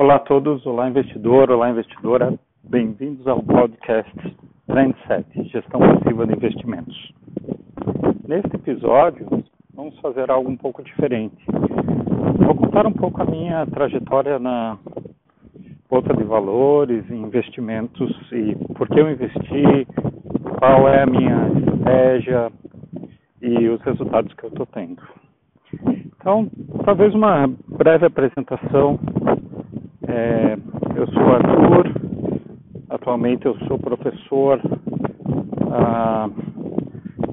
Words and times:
Olá 0.00 0.14
a 0.14 0.18
todos, 0.18 0.64
olá 0.64 0.88
investidor, 0.88 1.50
olá 1.50 1.68
investidora, 1.68 2.32
bem-vindos 2.64 3.26
ao 3.26 3.42
podcast 3.42 4.10
Trendset, 4.66 5.26
Gestão 5.50 5.78
Passiva 5.78 6.26
de 6.26 6.32
Investimentos. 6.32 7.12
Neste 8.26 8.56
episódio, 8.56 9.28
vamos 9.74 10.00
fazer 10.00 10.30
algo 10.30 10.48
um 10.48 10.56
pouco 10.56 10.82
diferente. 10.82 11.36
Vou 12.38 12.54
contar 12.54 12.86
um 12.86 12.94
pouco 12.94 13.20
a 13.20 13.26
minha 13.26 13.66
trajetória 13.66 14.38
na 14.38 14.78
Bolsa 15.90 16.14
de 16.14 16.24
Valores, 16.24 17.04
investimentos 17.10 18.10
e 18.32 18.56
por 18.72 18.88
que 18.88 19.00
eu 19.00 19.10
investi, 19.10 19.86
qual 20.58 20.88
é 20.88 21.02
a 21.02 21.06
minha 21.06 21.46
estratégia 21.58 22.50
e 23.42 23.68
os 23.68 23.82
resultados 23.82 24.32
que 24.32 24.44
eu 24.44 24.48
estou 24.48 24.64
tendo. 24.64 25.02
Então, 25.84 26.50
talvez 26.86 27.14
uma 27.14 27.46
breve 27.68 28.06
apresentação 28.06 28.98
é, 30.12 30.56
eu 30.96 31.06
sou 31.08 31.22
Arthur, 31.22 31.92
atualmente 32.88 33.46
eu 33.46 33.56
sou 33.66 33.78
professor 33.78 34.60
ah, 35.70 36.28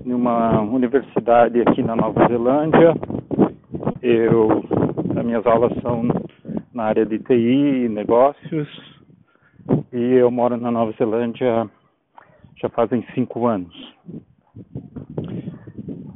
em 0.05 0.13
uma 0.13 0.61
universidade 0.61 1.59
aqui 1.61 1.81
na 1.81 1.95
Nova 1.95 2.27
Zelândia. 2.27 2.93
Eu, 4.01 4.63
as 5.17 5.25
minhas 5.25 5.45
aulas 5.47 5.73
são 5.81 6.03
na 6.73 6.83
área 6.83 7.05
de 7.05 7.17
TI 7.19 7.85
e 7.85 7.89
negócios 7.89 8.67
e 9.91 10.13
eu 10.13 10.29
moro 10.29 10.55
na 10.57 10.69
Nova 10.69 10.93
Zelândia 10.97 11.67
já 12.61 12.69
fazem 12.69 13.03
cinco 13.15 13.47
anos. 13.47 13.73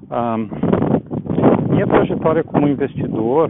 Ah, 0.09 0.37
minha 1.69 1.87
trajetória 1.87 2.43
como 2.43 2.67
investidor 2.67 3.49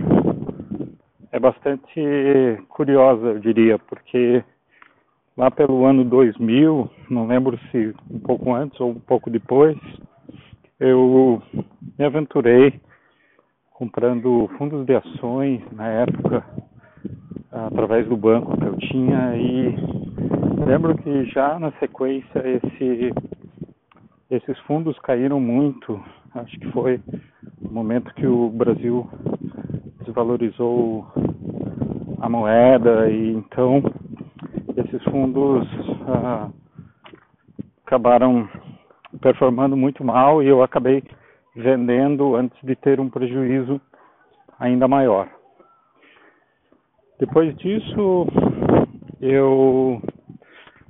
é 1.32 1.40
bastante 1.40 2.62
curiosa, 2.70 3.28
eu 3.28 3.40
diria, 3.40 3.80
porque 3.80 4.44
lá 5.38 5.50
pelo 5.50 5.86
ano 5.86 6.04
2000, 6.04 6.90
não 7.10 7.28
lembro 7.28 7.58
se 7.72 7.94
um 8.10 8.20
pouco 8.20 8.54
antes 8.54 8.80
ou 8.80 8.92
um 8.92 9.00
pouco 9.00 9.30
depois, 9.30 9.78
eu 10.80 11.42
me 11.98 12.06
aventurei 12.06 12.80
comprando 13.72 14.50
fundos 14.58 14.86
de 14.86 14.96
ações 14.96 15.62
na 15.72 15.88
época 15.88 16.46
através 17.52 18.08
do 18.08 18.18
banco 18.18 18.58
que 18.58 18.66
eu 18.66 18.78
tinha 18.78 19.36
e 19.36 19.76
lembro 20.66 20.96
que 20.98 21.26
já 21.26 21.58
na 21.60 21.72
sequência 21.74 22.44
esse, 22.46 23.14
esses 24.30 24.60
fundos 24.60 24.98
caíram 25.00 25.40
muito. 25.40 26.00
Acho 26.36 26.60
que 26.60 26.72
foi 26.72 27.00
o 27.62 27.74
momento 27.74 28.14
que 28.16 28.26
o 28.26 28.50
Brasil 28.50 29.10
desvalorizou 30.12 31.08
a 32.20 32.30
moeda 32.30 33.10
e 33.10 33.32
então 33.32 33.82
esses 34.76 35.02
fundos 35.06 35.66
ah, 36.06 36.50
acabaram 37.86 38.48
performando 39.22 39.78
muito 39.78 40.04
mal 40.04 40.44
e 40.44 40.48
eu 40.48 40.62
acabei 40.62 41.02
vendendo 41.56 42.36
antes 42.36 42.58
de 42.62 42.76
ter 42.76 43.00
um 43.00 43.10
prejuízo 43.10 43.80
ainda 44.60 44.88
maior. 44.88 45.30
Depois 47.20 47.56
disso, 47.58 48.28
eu 49.22 50.02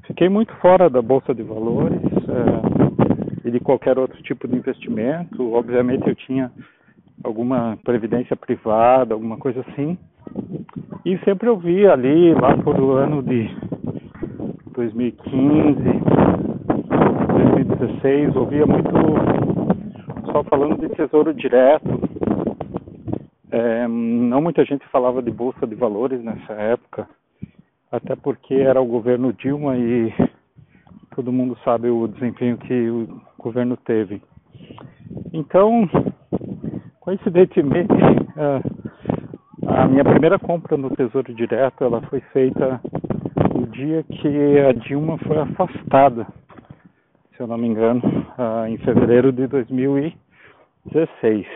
fiquei 0.08 0.30
muito 0.30 0.54
fora 0.56 0.90
da 0.90 1.02
bolsa 1.02 1.34
de 1.34 1.44
valores 1.44 2.02
eh, 2.02 3.48
e 3.48 3.52
de 3.52 3.60
qualquer 3.60 3.98
outro 3.98 4.22
tipo 4.24 4.48
de 4.48 4.56
investimento. 4.56 5.54
Obviamente, 5.54 6.08
eu 6.08 6.16
tinha 6.16 6.52
alguma 7.24 7.78
previdência 7.84 8.36
privada, 8.36 9.14
alguma 9.14 9.38
coisa 9.38 9.62
assim. 9.62 9.98
E 11.06 11.18
sempre 11.20 11.50
eu 11.50 11.58
via 11.58 11.94
ali, 11.94 12.34
lá 12.34 12.58
por 12.58 12.80
o 12.80 12.92
ano 12.92 13.22
de 13.24 13.50
2015, 14.74 15.82
2016, 17.68 18.36
ouvia 18.36 18.66
muito 18.66 18.92
só 20.31 20.44
falando 20.44 20.78
de 20.80 20.90
tesouro 20.96 21.34
direto. 21.34 22.10
É, 23.52 23.88
não 23.88 24.42
muita 24.42 24.64
gente 24.64 24.88
falava 24.88 25.22
de 25.22 25.30
bolsa 25.30 25.68
de 25.68 25.76
valores 25.76 26.24
nessa 26.24 26.54
época, 26.54 27.08
até 27.92 28.16
porque 28.16 28.54
era 28.54 28.81
o 28.81 28.86
governo 28.86 29.34
Dilma 29.34 29.78
e 29.78 30.14
todo 31.16 31.34
mundo 31.34 31.58
sabe 31.64 31.90
o 31.90 32.08
desempenho 32.08 32.58
que 32.58 32.90
o 32.90 33.22
governo 33.38 33.76
teve. 33.76 34.22
Então, 35.34 35.90
Coincidentemente, 37.01 37.91
a 39.67 39.88
minha 39.88 40.03
primeira 40.03 40.38
compra 40.38 40.78
no 40.78 40.95
Tesouro 40.95 41.34
Direto 41.34 41.84
ela 41.84 42.00
foi 42.01 42.19
feita 42.31 42.79
no 43.56 43.66
dia 43.66 44.03
que 44.03 44.59
a 44.59 44.72
Dilma 44.72 45.17
foi 45.17 45.39
afastada, 45.39 46.28
se 47.35 47.41
eu 47.41 47.47
não 47.47 47.57
me 47.57 47.67
engano, 47.67 48.03
em 48.69 48.78
fevereiro 48.78 49.31
de 49.31 49.47
2016. 49.47 51.47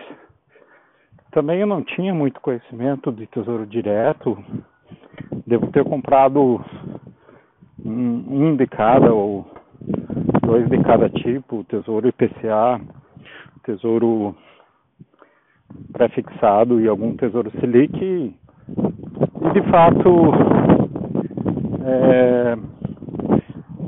Também 1.29 1.59
eu 1.59 1.67
não 1.67 1.83
tinha 1.83 2.11
muito 2.11 2.41
conhecimento 2.41 3.11
de 3.11 3.27
Tesouro 3.27 3.67
Direto, 3.67 4.43
devo 5.45 5.67
ter 5.67 5.83
comprado 5.83 6.59
um 7.85 8.55
de 8.55 8.65
cada 8.65 9.13
ou 9.13 9.45
dois 10.41 10.67
de 10.67 10.81
cada 10.81 11.07
tipo, 11.07 11.63
Tesouro 11.65 12.07
IPCA, 12.07 12.81
Tesouro 13.63 14.35
pré-fixado 15.93 16.79
e 16.81 16.87
algum 16.87 17.15
tesouro 17.15 17.51
Selic. 17.59 17.95
E, 18.01 18.33
de 19.53 19.61
fato 19.69 20.31
é, 21.83 22.57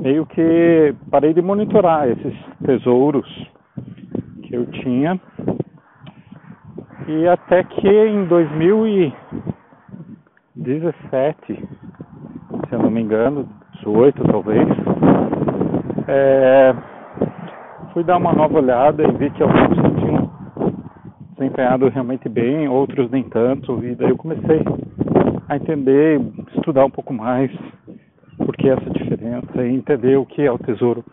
meio 0.00 0.24
que 0.26 0.94
parei 1.10 1.34
de 1.34 1.42
monitorar 1.42 2.08
esses 2.08 2.34
tesouros 2.64 3.28
que 4.42 4.54
eu 4.54 4.66
tinha. 4.66 5.20
E 7.06 7.26
até 7.26 7.64
que 7.64 7.88
em 7.88 8.26
2017, 8.26 9.14
se 11.46 12.72
eu 12.72 12.78
não 12.78 12.90
me 12.90 13.00
engano, 13.00 13.48
18 13.76 14.22
talvez, 14.24 14.68
é, 16.06 16.74
fui 17.92 18.04
dar 18.04 18.18
uma 18.18 18.32
nova 18.32 18.58
olhada 18.58 19.02
e 19.02 19.12
vi 19.12 19.30
que 19.30 19.42
alguns 19.42 19.77
desempenhado 21.48 21.88
realmente 21.88 22.28
bem, 22.28 22.68
outros 22.68 23.10
nem 23.10 23.22
tanto, 23.24 23.82
e 23.84 23.94
daí 23.94 24.10
eu 24.10 24.16
comecei 24.16 24.60
a 25.48 25.56
entender, 25.56 26.20
estudar 26.56 26.84
um 26.84 26.90
pouco 26.90 27.12
mais 27.12 27.50
por 28.36 28.54
que 28.56 28.68
essa 28.68 28.90
diferença 28.90 29.64
e 29.64 29.74
entender 29.74 30.16
o 30.16 30.26
que 30.26 30.42
é 30.42 30.52
o 30.52 30.58
tesouro 30.58 31.04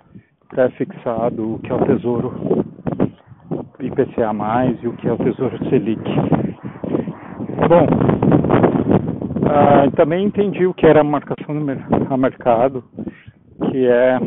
pré-fixado, 0.50 1.56
o 1.56 1.60
que 1.60 1.72
é 1.72 1.76
o 1.76 1.86
tesouro 1.86 2.66
IPCA+, 3.80 4.32
e 4.84 4.88
o 4.88 4.94
que 4.94 5.08
é 5.08 5.14
o 5.14 5.18
tesouro 5.18 5.58
Selic. 5.70 6.04
Bom, 7.68 7.88
ah, 9.50 9.90
também 9.96 10.26
entendi 10.26 10.66
o 10.66 10.74
que 10.74 10.86
era 10.86 11.02
a 11.02 11.04
marcação 11.04 11.56
a 12.10 12.18
mercado, 12.18 12.84
que 13.72 13.88
é 13.88 14.20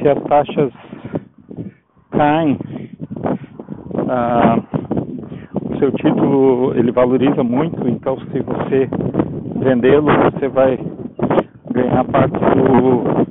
se 0.00 0.08
as 0.08 0.22
taxas 0.24 0.72
caem, 2.10 2.58
ah, 4.08 4.62
seu 5.78 5.92
título 5.92 6.74
ele 6.76 6.92
valoriza 6.92 7.42
muito, 7.42 7.88
então 7.88 8.18
se 8.18 8.40
você 8.40 8.88
vendê-lo, 9.58 10.06
você 10.30 10.48
vai 10.48 10.78
ganhar 11.72 12.04
parte 12.04 12.38
do, 12.38 13.26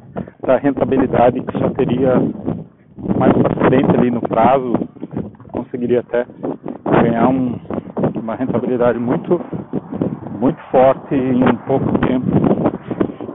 da 0.46 0.58
rentabilidade 0.58 1.42
que 1.42 1.60
só 1.60 1.70
teria 1.70 2.16
mais 3.18 3.34
para 3.34 3.68
frente 3.68 3.98
ali 3.98 4.12
no 4.12 4.22
prazo, 4.22 4.74
conseguiria 5.52 6.02
até 6.02 6.26
ganhar 7.02 7.30
um, 7.30 7.60
uma 8.16 8.36
rentabilidade 8.36 9.00
muito, 9.00 9.42
muito 10.40 10.60
forte 10.72 11.16
em 11.16 11.56
pouco 11.68 11.98
tempo. 12.00 12.26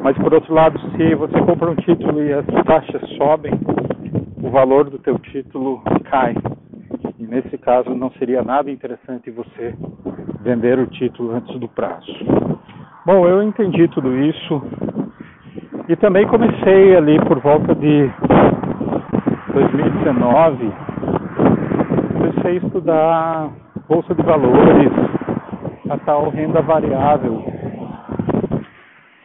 Mas 0.03 0.17
por 0.19 0.33
outro 0.33 0.55
lado, 0.55 0.79
se 0.97 1.15
você 1.15 1.39
compra 1.43 1.71
um 1.71 1.77
título 1.77 2.23
e 2.23 2.33
as 2.33 2.47
taxas 2.65 3.09
sobem, 3.17 3.53
o 4.43 4.51
valor 4.51 4.89
do 4.89 4.99
teu 4.99 5.19
título 5.19 5.83
cai. 6.05 6.35
E 7.21 7.27
nesse 7.27 7.59
caso 7.59 7.91
não 7.91 8.11
seria 8.13 8.43
nada 8.43 8.71
interessante 8.71 9.31
você 9.31 9.75
vender 10.41 10.79
o 10.79 10.87
título 10.87 11.33
antes 11.33 11.55
do 11.61 11.69
prazo. 11.69 12.11
Bom, 13.05 13.29
eu 13.29 13.43
entendi 13.43 13.87
tudo 13.89 14.17
isso 14.17 14.63
e 15.87 15.95
também 15.97 16.27
comecei 16.27 16.97
ali 16.97 17.23
por 17.27 17.39
volta 17.41 17.75
de 17.75 18.11
2019, 19.53 20.73
comecei 22.17 22.53
a 22.53 22.65
estudar 22.65 23.51
bolsa 23.87 24.15
de 24.15 24.23
valores, 24.23 24.91
a 25.91 25.99
tal 25.99 26.31
renda 26.31 26.63
variável, 26.63 27.45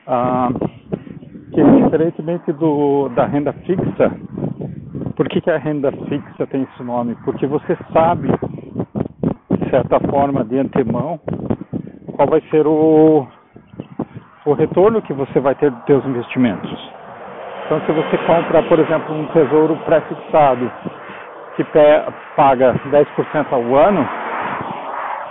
ah, 0.06 0.50
que 1.54 1.64
diferentemente 1.64 2.52
do, 2.52 3.08
da 3.16 3.26
renda 3.26 3.54
fixa, 3.54 4.12
por 5.16 5.30
que, 5.30 5.42
que 5.42 5.50
a 5.50 5.58
renda 5.58 5.92
fixa 5.92 6.46
tem 6.48 6.64
esse 6.64 6.84
nome? 6.84 7.16
Porque 7.24 7.48
você 7.48 7.78
sabe, 7.94 8.28
de 8.28 9.70
certa 9.70 10.00
forma, 10.10 10.44
de 10.44 10.60
antemão, 10.60 11.20
qual 12.16 12.28
vai 12.28 12.42
ser 12.52 12.68
o, 12.68 13.26
o 14.46 14.54
retorno 14.54 15.02
que 15.02 15.14
você 15.14 15.40
vai 15.40 15.56
ter 15.56 15.72
dos 15.72 15.86
seus 15.86 16.06
investimentos. 16.06 16.72
Então, 17.66 17.82
se 17.82 17.92
você 17.92 18.18
compra, 18.26 18.62
por 18.64 18.80
exemplo, 18.80 19.16
um 19.16 19.26
tesouro 19.28 19.76
pré-fixado 19.86 20.72
que 21.56 21.66
paga 22.36 22.76
10% 22.92 23.48
ao 23.52 23.76
ano, 23.76 24.08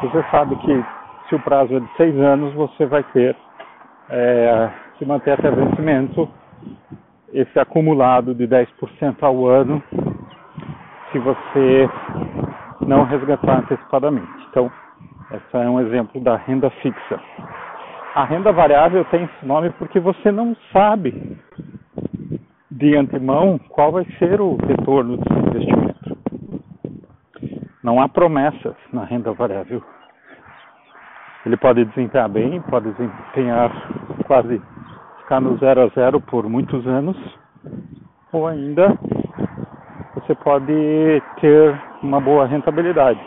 você 0.02 0.25
sabe 0.30 0.56
que 0.56 0.84
se 1.28 1.34
o 1.34 1.40
prazo 1.40 1.76
é 1.76 1.80
de 1.80 1.88
seis 1.96 2.19
anos, 2.19 2.52
você 2.54 2.87
vai 2.87 3.02
ter 3.12 3.37
é, 4.10 4.70
que 4.98 5.04
manter 5.04 5.32
até 5.32 5.50
vencimento 5.50 6.28
esse 7.34 7.58
acumulado 7.58 8.32
de 8.32 8.46
10% 8.46 9.22
ao 9.22 9.46
ano 9.46 9.82
se 11.10 11.19
você 11.19 11.90
não 12.86 13.04
resgatar 13.04 13.58
antecipadamente. 13.58 14.46
Então, 14.50 14.70
esse 15.32 15.56
é 15.56 15.69
um 15.69 15.81
exemplo 15.81 16.20
da 16.20 16.36
renda 16.36 16.70
fixa. 16.70 17.20
A 18.14 18.25
renda 18.25 18.52
variável 18.52 19.04
tem 19.06 19.25
esse 19.25 19.44
nome 19.44 19.70
porque 19.70 19.98
você 19.98 20.31
não 20.31 20.56
sabe 20.72 21.36
de 22.70 22.96
antemão 22.96 23.58
qual 23.69 23.90
vai 23.90 24.04
ser 24.19 24.40
o 24.40 24.56
retorno 24.56 25.16
do 25.16 25.28
seu 25.28 25.38
investimento. 25.38 26.16
Não 27.82 28.00
há 28.00 28.08
promessas 28.08 28.76
na 28.92 29.04
renda 29.04 29.32
variável. 29.32 29.82
Ele 31.44 31.56
pode 31.56 31.84
desempenhar 31.84 32.28
bem, 32.28 32.60
pode 32.62 32.90
desempenhar 32.92 33.70
quase 34.25 34.62
ficar 35.25 35.41
no 35.41 35.56
zero 35.56 35.85
a 35.85 35.88
zero 35.88 36.21
por 36.21 36.47
muitos 36.49 36.87
anos, 36.87 37.17
ou 38.31 38.47
ainda 38.47 38.94
você 40.15 40.35
pode 40.35 41.23
ter 41.41 41.81
uma 42.03 42.21
boa 42.21 42.47
rentabilidade. 42.47 43.19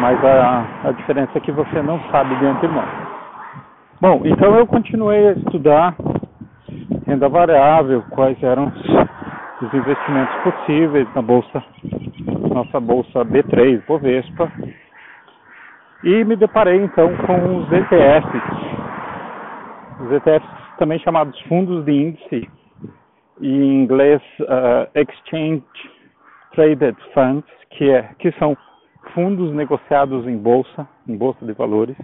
Mas 0.00 0.22
a, 0.24 0.66
a 0.88 0.90
diferença 0.90 1.30
é 1.36 1.40
que 1.40 1.52
você 1.52 1.80
não 1.82 2.00
sabe 2.10 2.36
de 2.36 2.46
antemão. 2.46 2.84
Bom, 4.00 4.22
então 4.24 4.56
eu 4.56 4.66
continuei 4.66 5.28
a 5.28 5.32
estudar 5.32 5.94
renda 7.06 7.28
variável, 7.28 8.02
quais 8.10 8.42
eram 8.42 8.72
os 9.62 9.72
investimentos 9.72 10.34
possíveis 10.42 11.06
na 11.14 11.22
bolsa, 11.22 11.62
nossa 12.52 12.80
bolsa 12.80 13.24
B3, 13.24 13.82
Bovespa, 13.86 14.50
e 16.02 16.24
me 16.24 16.34
deparei 16.34 16.82
então 16.82 17.08
com 17.18 17.58
os 17.58 17.72
ETFs, 17.72 18.42
os 20.00 20.12
ETFs 20.12 20.63
também 20.78 20.98
chamados 21.00 21.38
fundos 21.42 21.84
de 21.84 21.92
índice, 21.92 22.48
em 23.40 23.82
inglês 23.82 24.22
uh, 24.40 24.88
Exchange 24.94 25.62
Traded 26.54 26.96
Funds, 27.12 27.50
que, 27.70 27.90
é, 27.90 28.02
que 28.18 28.32
são 28.32 28.56
fundos 29.12 29.52
negociados 29.54 30.26
em 30.26 30.36
bolsa, 30.36 30.86
em 31.06 31.16
bolsa 31.16 31.44
de 31.44 31.52
valores. 31.52 31.96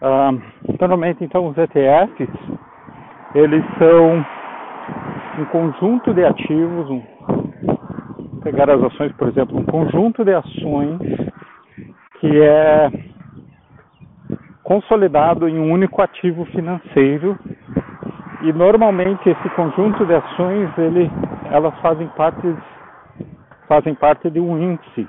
Uh, 0.00 0.40
normalmente 0.80 1.24
então 1.24 1.46
os 1.46 1.56
ETFs 1.56 2.28
eles 3.34 3.64
são 3.78 4.24
um 5.38 5.44
conjunto 5.46 6.14
de 6.14 6.24
ativos, 6.24 6.90
um, 6.90 7.02
pegar 8.42 8.70
as 8.70 8.82
ações, 8.82 9.12
por 9.12 9.28
exemplo, 9.28 9.58
um 9.58 9.64
conjunto 9.64 10.24
de 10.24 10.34
ações 10.34 11.00
que 12.20 12.40
é 12.40 13.13
consolidado 14.64 15.46
em 15.46 15.58
um 15.58 15.70
único 15.70 16.02
ativo 16.02 16.46
financeiro 16.46 17.38
e 18.42 18.52
normalmente 18.52 19.28
esse 19.28 19.48
conjunto 19.50 20.04
de 20.06 20.14
ações 20.14 20.70
ele, 20.78 21.10
elas 21.50 21.78
fazem 21.80 22.08
parte 22.08 22.56
fazem 23.68 23.94
parte 23.94 24.28
de 24.30 24.40
um 24.40 24.72
índice, 24.72 25.08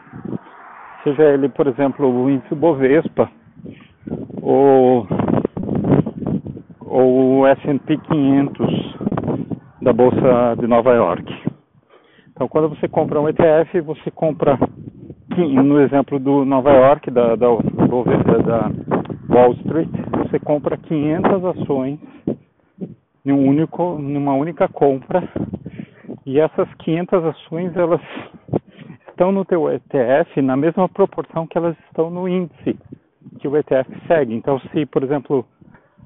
seja 1.03 1.23
ele, 1.23 1.49
por 1.49 1.67
exemplo, 1.67 2.07
o 2.07 2.29
índice 2.29 2.53
Bovespa 2.53 3.29
ou 4.41 5.07
ou 6.81 7.39
o 7.39 7.47
S&P 7.47 7.97
500 7.97 8.95
da 9.81 9.91
bolsa 9.91 10.55
de 10.59 10.67
Nova 10.67 10.93
York. 10.93 11.25
Então, 12.31 12.47
quando 12.47 12.69
você 12.69 12.87
compra 12.87 13.19
um 13.19 13.27
ETF, 13.27 13.81
você 13.81 14.11
compra, 14.11 14.57
no 15.37 15.79
exemplo 15.81 16.19
do 16.19 16.45
Nova 16.45 16.71
York, 16.71 17.11
da, 17.11 17.35
da, 17.35 17.47
da 17.47 18.71
Wall 19.35 19.51
Street, 19.65 19.89
você 20.17 20.39
compra 20.39 20.77
500 20.77 21.45
ações 21.45 21.99
em 23.25 23.33
um 23.33 23.49
único, 23.49 23.99
numa 23.99 24.33
única 24.33 24.69
compra, 24.69 25.27
e 26.25 26.39
essas 26.39 26.73
500 26.75 27.25
ações 27.25 27.75
elas 27.75 27.99
estão 29.09 29.33
no 29.33 29.43
teu 29.43 29.69
ETF 29.69 30.41
na 30.41 30.55
mesma 30.55 30.87
proporção 30.87 31.45
que 31.45 31.57
elas 31.57 31.75
estão 31.87 32.09
no 32.09 32.29
índice 32.29 32.79
que 33.39 33.47
o 33.47 33.57
ETF 33.57 33.89
segue. 34.07 34.33
Então, 34.33 34.57
se, 34.71 34.85
por 34.85 35.03
exemplo, 35.03 35.45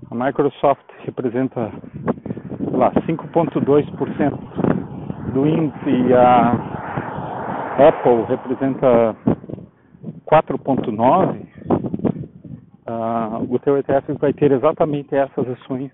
a 0.10 0.16
Microsoft 0.16 0.81
representa 1.06 1.72
lá 2.72 2.92
5,2% 3.08 5.34
do 5.34 5.46
índice 5.46 5.90
e 5.90 6.14
a 6.14 6.54
Apple 7.90 8.24
representa 8.28 9.16
4,9%, 10.31 11.49
uh, 12.89 13.45
o 13.47 13.59
teu 13.59 13.77
ETF 13.77 14.13
vai 14.13 14.33
ter 14.33 14.51
exatamente 14.51 15.15
essas 15.15 15.47
ações 15.47 15.91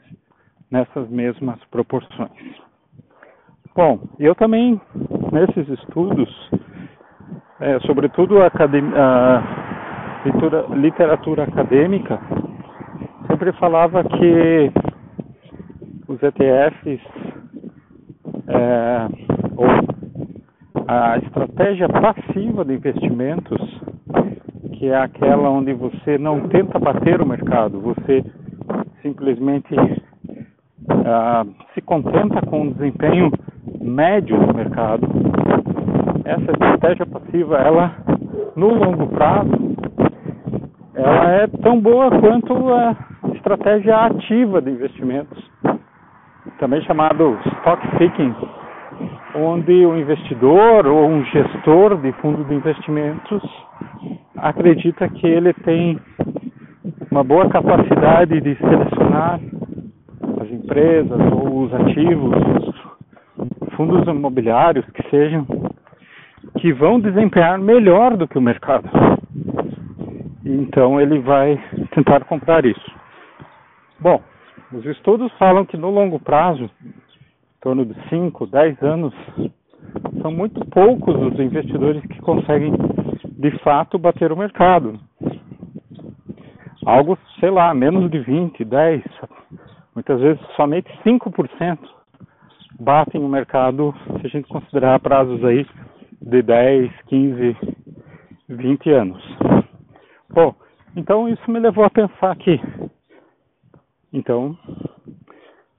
nessas 0.71 1.09
mesmas 1.09 1.62
proporções. 1.65 2.31
Bom, 3.75 4.00
eu 4.18 4.33
também 4.36 4.80
nesses 5.31 5.68
estudos, 5.68 6.50
é, 7.59 7.77
sobretudo 7.81 8.42
a, 8.42 8.47
a 8.47 8.50
literatura 10.75 11.44
acadêmica, 11.44 12.19
sempre 13.27 13.51
falava 13.53 14.03
que 14.03 14.71
os 16.07 16.19
ETFs 16.24 17.01
é, 18.48 19.07
ou 19.57 19.68
a 20.88 21.18
estratégia 21.18 21.89
passiva 21.89 22.63
de 22.63 22.74
investimentos, 22.74 23.75
que 24.86 24.90
é 24.90 24.98
aquela 25.02 25.50
onde 25.50 25.74
você 25.74 26.16
não 26.20 26.42
tenta 26.42 26.78
bater 26.78 27.20
o 27.20 27.26
mercado, 27.26 27.82
você 27.82 28.24
simplesmente 29.02 29.76
ah, 31.08 31.44
se 31.74 31.82
contenta 31.82 32.40
com 32.46 32.68
o 32.68 32.74
desempenho 32.76 33.32
médio 33.82 34.38
do 34.38 34.54
mercado. 34.54 35.08
Essa 36.24 36.52
estratégia 36.52 37.04
passiva, 37.08 37.58
ela 37.58 37.96
no 38.56 38.76
longo 38.76 39.08
prazo, 39.08 39.76
ela 40.94 41.32
é 41.32 41.48
tão 41.64 41.82
boa 41.82 42.12
quanto 42.20 42.54
a 42.72 42.96
estratégia 43.34 44.06
ativa 44.06 44.62
de 44.62 44.70
investimentos, 44.70 45.51
também 46.60 46.80
chamado 46.82 47.39
stock 47.58 47.88
picking, 47.98 48.36
onde 49.34 49.84
o 49.84 49.98
investidor 49.98 50.86
ou 50.86 51.08
um 51.08 51.25
gestor 51.25 51.98
de 51.98 52.12
fundo 52.22 52.44
de 52.44 52.54
investimentos 52.54 53.42
acredita 54.46 55.10
que 55.10 55.25
ele 55.25 55.52
tem 55.54 56.00
uma 57.10 57.24
boa 57.24 57.50
capacidade 57.50 58.40
de 58.42 58.56
selecionar 58.58 59.40
as 60.40 60.52
empresas 60.52 61.20
ou 61.32 61.64
os 61.64 61.74
ativos, 61.74 62.32
os 63.38 63.74
fundos 63.74 64.08
imobiliários 64.08 64.86
que 64.92 65.10
sejam, 65.10 65.48
que 66.60 66.72
vão 66.74 67.00
desempenhar 67.00 67.58
melhor 67.58 68.16
do 68.16 68.28
que 68.28 68.38
o 68.38 68.42
mercado. 68.42 68.88
Então 70.46 71.02
ele 71.02 71.18
vai 71.20 71.60
tentar 71.96 72.24
comprar 72.25 72.66
isso. 72.66 72.92
Bom, 74.00 74.22
os 74.72 74.86
estudos 74.86 75.32
falam 75.40 75.66
que 75.66 75.75
no 75.75 75.90
longo 75.90 76.20
prazo, 76.20 76.70
em 76.86 76.94
torno 77.62 77.84
de 77.84 77.96
5, 78.10 78.46
10 78.46 78.84
anos, 78.84 79.14
são 80.22 80.32
muito 80.32 80.64
poucos 80.68 81.16
os 81.16 81.40
investidores 81.40 82.04
que 82.04 82.22
conseguem 82.22 82.74
de 83.38 83.51
fato 83.60 83.98
bater 83.98 84.32
o 84.32 84.38
mercado. 84.38 85.00
Algo, 86.86 87.18
sei 87.39 87.50
lá, 87.50 87.74
menos 87.74 88.10
de 88.12 88.20
20, 88.20 88.63
10, 88.63 89.04
muitas 89.96 90.20
vezes 90.20 90.42
somente 90.56 90.89
5% 91.04 91.80
batem 92.80 93.22
o 93.24 93.30
mercado 93.30 93.94
se 94.20 94.27
a 94.27 94.30
gente 94.30 94.48
considerar 94.48 95.00
prazos 95.00 95.44
aí 95.44 95.65
de 96.22 96.42
10, 96.42 96.92
15, 97.08 97.58
20 98.50 98.89
anos. 98.92 99.38
Bom, 100.30 100.54
então 100.96 101.30
isso 101.30 101.50
me 101.50 101.60
levou 101.60 101.86
a 101.86 101.89
pensar 101.89 102.36
que 102.36 102.60
então, 104.15 104.58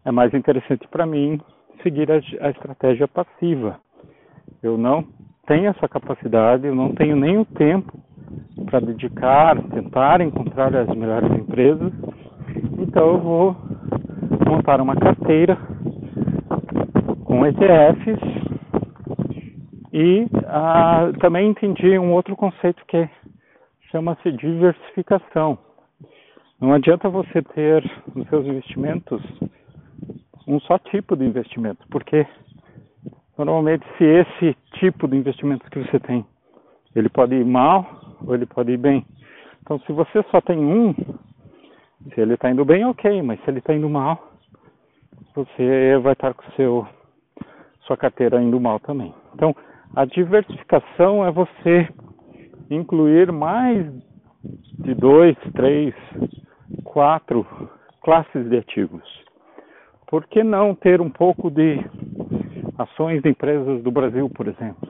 é 0.05 0.13
mais 0.13 0.35
interessante 0.35 0.87
para 0.89 1.07
mim 1.07 1.41
seguir 1.83 2.13
a, 2.13 2.17
a, 2.17 2.51
estratégia 2.51 3.09
passiva. 3.09 3.81
Eu 4.63 4.77
não 4.77 5.09
tenho 5.47 5.69
essa 5.69 5.89
capacidade, 5.89 6.67
eu 6.67 6.75
não 6.75 6.95
tenho 6.95 7.17
nem 7.17 7.39
o 7.39 7.45
tempo 7.45 7.93
para 8.67 8.81
dedicar, 8.81 9.57
tentar 9.71 10.21
encontrar 10.21 10.75
as 10.75 10.89
melhores 10.89 11.31
empresas. 11.33 11.93
Então, 12.79 13.07
eu 13.09 13.21
vou 13.21 13.57
montar 14.47 14.81
uma 14.81 14.97
carteira 14.97 15.57
com 17.25 17.47
ETFs 17.47 18.21
e 19.93 20.27
ah, 20.47 21.11
também 21.21 21.49
entendi 21.49 21.99
um 21.99 22.13
outro 22.13 22.37
conceito 22.37 22.85
que 22.87 23.09
chama-se 23.91 24.33
diversificação. 24.33 25.59
Não 26.61 26.73
adianta 26.73 27.09
você 27.09 27.43
ter 27.43 27.85
nos 28.15 28.29
seus 28.29 28.47
investimentos 28.47 29.23
um 30.47 30.61
só 30.61 30.79
tipo 30.79 31.17
de 31.17 31.25
investimento, 31.25 31.87
porque 31.91 32.27
normalmente 33.37 33.85
se 33.99 34.05
esse 34.05 34.57
tipo 34.79 35.09
de 35.09 35.17
investimento 35.17 35.69
que 35.71 35.79
você 35.79 35.99
tem, 36.01 36.25
ele 36.95 37.09
pode 37.09 37.35
ir 37.35 37.45
mal 37.45 38.17
ou 38.27 38.35
ele 38.35 38.47
pode 38.47 38.73
ir 38.73 38.79
bem. 38.79 39.05
Então 39.61 39.79
se 39.81 39.93
você 39.93 40.23
só 40.31 40.41
tem 40.41 40.59
um, 40.59 40.95
se 42.15 42.21
ele 42.21 42.35
está 42.35 42.51
indo 42.51 42.65
bem, 42.65 42.85
ok, 42.85 43.23
mas 43.23 43.41
se 43.43 43.51
ele 43.51 43.59
está 43.59 43.75
indo 43.75 43.89
mal, 43.89 44.33
você 45.35 45.99
vai 46.03 46.13
estar 46.13 46.35
com 46.35 46.51
seu 46.53 46.87
sua 47.83 47.97
carteira 47.97 48.43
indo 48.43 48.61
mal 48.61 48.81
também. 48.81 49.15
Então 49.35 49.55
a 49.95 50.05
diversificação 50.05 51.25
é 51.25 51.31
você 51.31 51.89
incluir 52.71 53.31
mais 53.33 53.87
de 54.79 54.95
dois, 54.95 55.37
três, 55.55 55.95
quatro 56.85 57.47
classes 58.03 58.49
de 58.49 58.57
ativos. 58.59 59.03
Por 60.07 60.27
que 60.27 60.43
não 60.43 60.75
ter 60.75 61.01
um 61.01 61.11
pouco 61.11 61.51
de 61.51 61.85
ações 62.79 63.23
de 63.23 63.31
empresas 63.31 63.83
do 63.83 63.91
Brasil, 63.91 64.29
por 64.31 64.47
exemplo? 64.47 64.89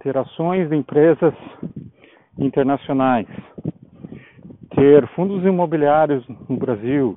Ter 0.00 0.16
ações 0.16 0.68
de 0.68 0.76
empresas 0.76 1.34
internacionais, 2.38 3.26
ter 4.74 5.06
fundos 5.08 5.44
imobiliários 5.44 6.26
no 6.48 6.56
Brasil, 6.56 7.16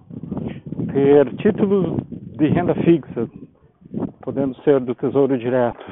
ter 0.92 1.36
títulos 1.38 1.98
de 2.38 2.48
renda 2.48 2.76
fixa, 2.76 3.30
podendo 4.22 4.56
ser 4.64 4.80
do 4.80 4.96
Tesouro 4.96 5.38
Direto, 5.38 5.86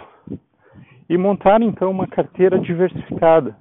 e 1.09 1.17
montar 1.17 1.61
então 1.61 1.91
uma 1.91 2.07
carteira 2.07 2.59
diversificada, 2.59 3.55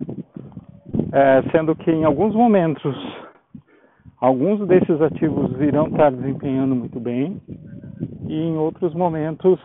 é, 1.13 1.43
sendo 1.51 1.75
que 1.75 1.91
em 1.91 2.05
alguns 2.05 2.35
momentos 2.35 2.95
alguns 4.21 4.67
desses 4.69 5.01
ativos 5.01 5.61
irão 5.61 5.89
estar 5.89 6.13
desempenhando 6.13 6.77
muito 6.77 7.01
bem 7.01 7.41
e 8.29 8.35
em 8.35 8.57
outros 8.57 8.95
momentos 8.95 9.59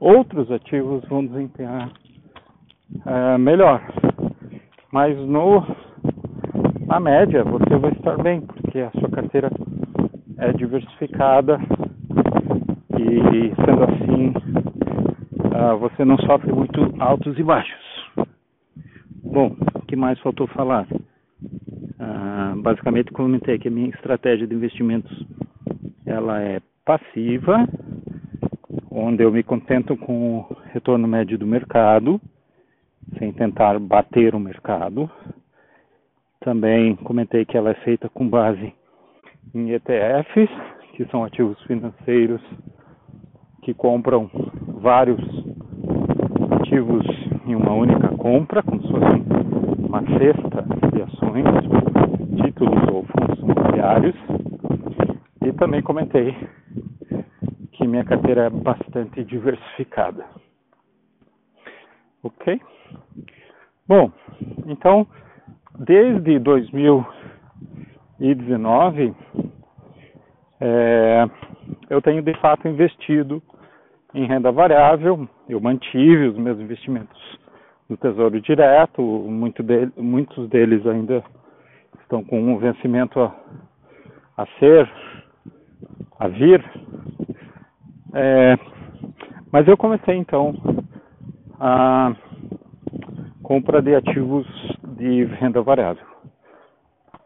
outros 0.00 0.50
ativos 0.50 1.04
vão 1.08 1.26
desempenhar 1.26 1.92
é, 3.06 3.38
melhor. 3.38 3.80
Mas 4.90 5.16
no 5.18 5.64
na 6.86 6.98
média 6.98 7.44
você 7.44 7.76
vai 7.76 7.92
estar 7.92 8.20
bem, 8.20 8.40
porque 8.40 8.80
a 8.80 8.90
sua 8.98 9.08
carteira 9.10 9.48
é 10.38 10.52
diversificada 10.54 11.60
e 12.98 13.54
sendo 13.64 13.84
assim 13.84 14.32
uh, 15.54 15.78
você 15.78 16.04
não 16.04 16.18
sofre 16.18 16.52
muito 16.52 16.80
altos 16.98 17.38
e 17.38 17.42
baixos. 17.44 17.78
Bom, 19.22 19.54
o 19.74 19.82
que 19.86 19.94
mais 19.94 20.18
faltou 20.18 20.48
falar? 20.48 20.88
Uh, 20.90 22.60
basicamente 22.60 23.12
comentei 23.12 23.56
que 23.58 23.68
a 23.68 23.70
minha 23.70 23.90
estratégia 23.90 24.46
de 24.46 24.54
investimentos 24.54 25.24
ela 26.04 26.42
é 26.42 26.60
passiva, 26.84 27.68
onde 29.00 29.22
eu 29.22 29.32
me 29.32 29.42
contento 29.42 29.96
com 29.96 30.38
o 30.38 30.56
retorno 30.72 31.08
médio 31.08 31.38
do 31.38 31.46
mercado, 31.46 32.20
sem 33.18 33.32
tentar 33.32 33.78
bater 33.78 34.34
o 34.34 34.40
mercado. 34.40 35.10
Também 36.40 36.94
comentei 36.96 37.44
que 37.44 37.56
ela 37.56 37.70
é 37.70 37.74
feita 37.74 38.08
com 38.08 38.28
base 38.28 38.72
em 39.54 39.70
ETFs, 39.72 40.50
que 40.92 41.04
são 41.06 41.24
ativos 41.24 41.60
financeiros 41.62 42.42
que 43.62 43.74
compram 43.74 44.30
vários 44.80 45.20
ativos 46.60 47.06
em 47.46 47.54
uma 47.54 47.72
única 47.72 48.08
compra, 48.16 48.62
como 48.62 48.82
se 48.82 48.88
fosse 48.88 49.86
uma 49.86 50.02
cesta 50.18 50.62
de 50.92 51.02
ações, 51.02 51.44
títulos 52.44 52.82
ou 52.92 53.04
fundos 53.04 53.38
imobiliários. 53.40 54.16
E 55.44 55.52
também 55.52 55.82
comentei 55.82 56.34
minha 57.90 58.04
carteira 58.04 58.46
é 58.46 58.50
bastante 58.50 59.22
diversificada. 59.24 60.24
Ok? 62.22 62.60
Bom, 63.86 64.10
então, 64.66 65.06
desde 65.78 66.38
2019, 66.38 69.14
é, 70.60 71.24
eu 71.88 72.02
tenho 72.02 72.20
de 72.22 72.34
fato 72.40 72.68
investido 72.68 73.42
em 74.14 74.26
renda 74.26 74.52
variável, 74.52 75.26
eu 75.48 75.60
mantive 75.60 76.28
os 76.28 76.36
meus 76.36 76.60
investimentos 76.60 77.18
no 77.88 77.96
Tesouro 77.96 78.38
Direto, 78.40 79.02
muito 79.02 79.64
muitos 79.96 80.48
deles 80.48 80.86
ainda 80.86 81.24
estão 82.00 82.22
com 82.22 82.40
um 82.40 82.56
vencimento 82.58 83.18
a, 83.20 83.34
a 84.36 84.46
ser, 84.58 84.88
a 86.18 86.28
vir. 86.28 86.62
É, 88.12 88.58
mas 89.52 89.66
eu 89.68 89.76
comecei 89.76 90.16
então 90.16 90.54
a 91.58 92.12
compra 93.42 93.80
de 93.82 93.94
ativos 93.94 94.46
de 94.96 95.24
renda 95.24 95.62
variável. 95.62 96.04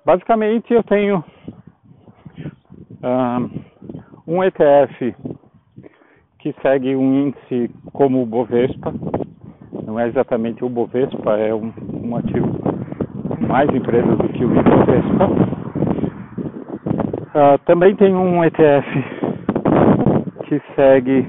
Basicamente 0.04 0.72
eu 0.72 0.82
tenho 0.82 1.24
uh, 3.02 3.50
um 4.26 4.42
ETF 4.42 5.14
que 6.38 6.54
segue 6.60 6.94
um 6.94 7.28
índice 7.28 7.70
como 7.92 8.22
o 8.22 8.26
Bovespa, 8.26 8.92
não 9.86 9.98
é 9.98 10.08
exatamente 10.08 10.64
o 10.64 10.68
Bovespa, 10.68 11.38
é 11.38 11.54
um, 11.54 11.72
um 12.02 12.16
ativo 12.16 12.58
mais 13.46 13.68
empresas 13.74 14.18
do 14.18 14.28
que 14.28 14.44
o 14.44 14.48
Bovespa. 14.48 15.54
Uh, 17.34 17.58
também 17.64 17.96
tem 17.96 18.14
um 18.14 18.44
ETF 18.44 19.23
que 20.60 20.74
segue 20.74 21.26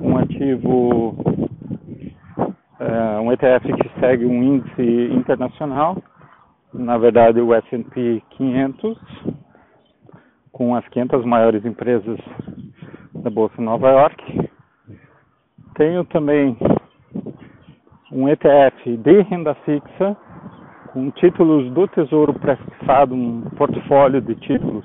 um 0.00 0.16
ativo, 0.16 1.10
uh, 2.80 3.20
um 3.22 3.32
ETF 3.32 3.72
que 3.72 4.00
segue 4.00 4.26
um 4.26 4.42
índice 4.42 5.12
internacional, 5.12 5.96
na 6.74 6.98
verdade 6.98 7.40
o 7.40 7.54
S&P 7.54 8.22
500, 8.30 8.98
com 10.50 10.74
as 10.74 10.86
500 10.88 11.24
maiores 11.24 11.64
empresas 11.64 12.18
da 13.14 13.30
Bolsa 13.30 13.54
de 13.56 13.62
Nova 13.62 13.90
York. 13.90 14.50
Tenho 15.76 16.04
também 16.06 16.56
um 18.10 18.28
ETF 18.28 18.96
de 18.96 19.20
renda 19.22 19.54
fixa 19.64 20.16
com 20.92 21.10
títulos 21.12 21.72
do 21.72 21.86
Tesouro 21.86 22.34
prefixado, 22.34 23.14
um 23.14 23.42
portfólio 23.56 24.20
de 24.20 24.34
títulos, 24.36 24.84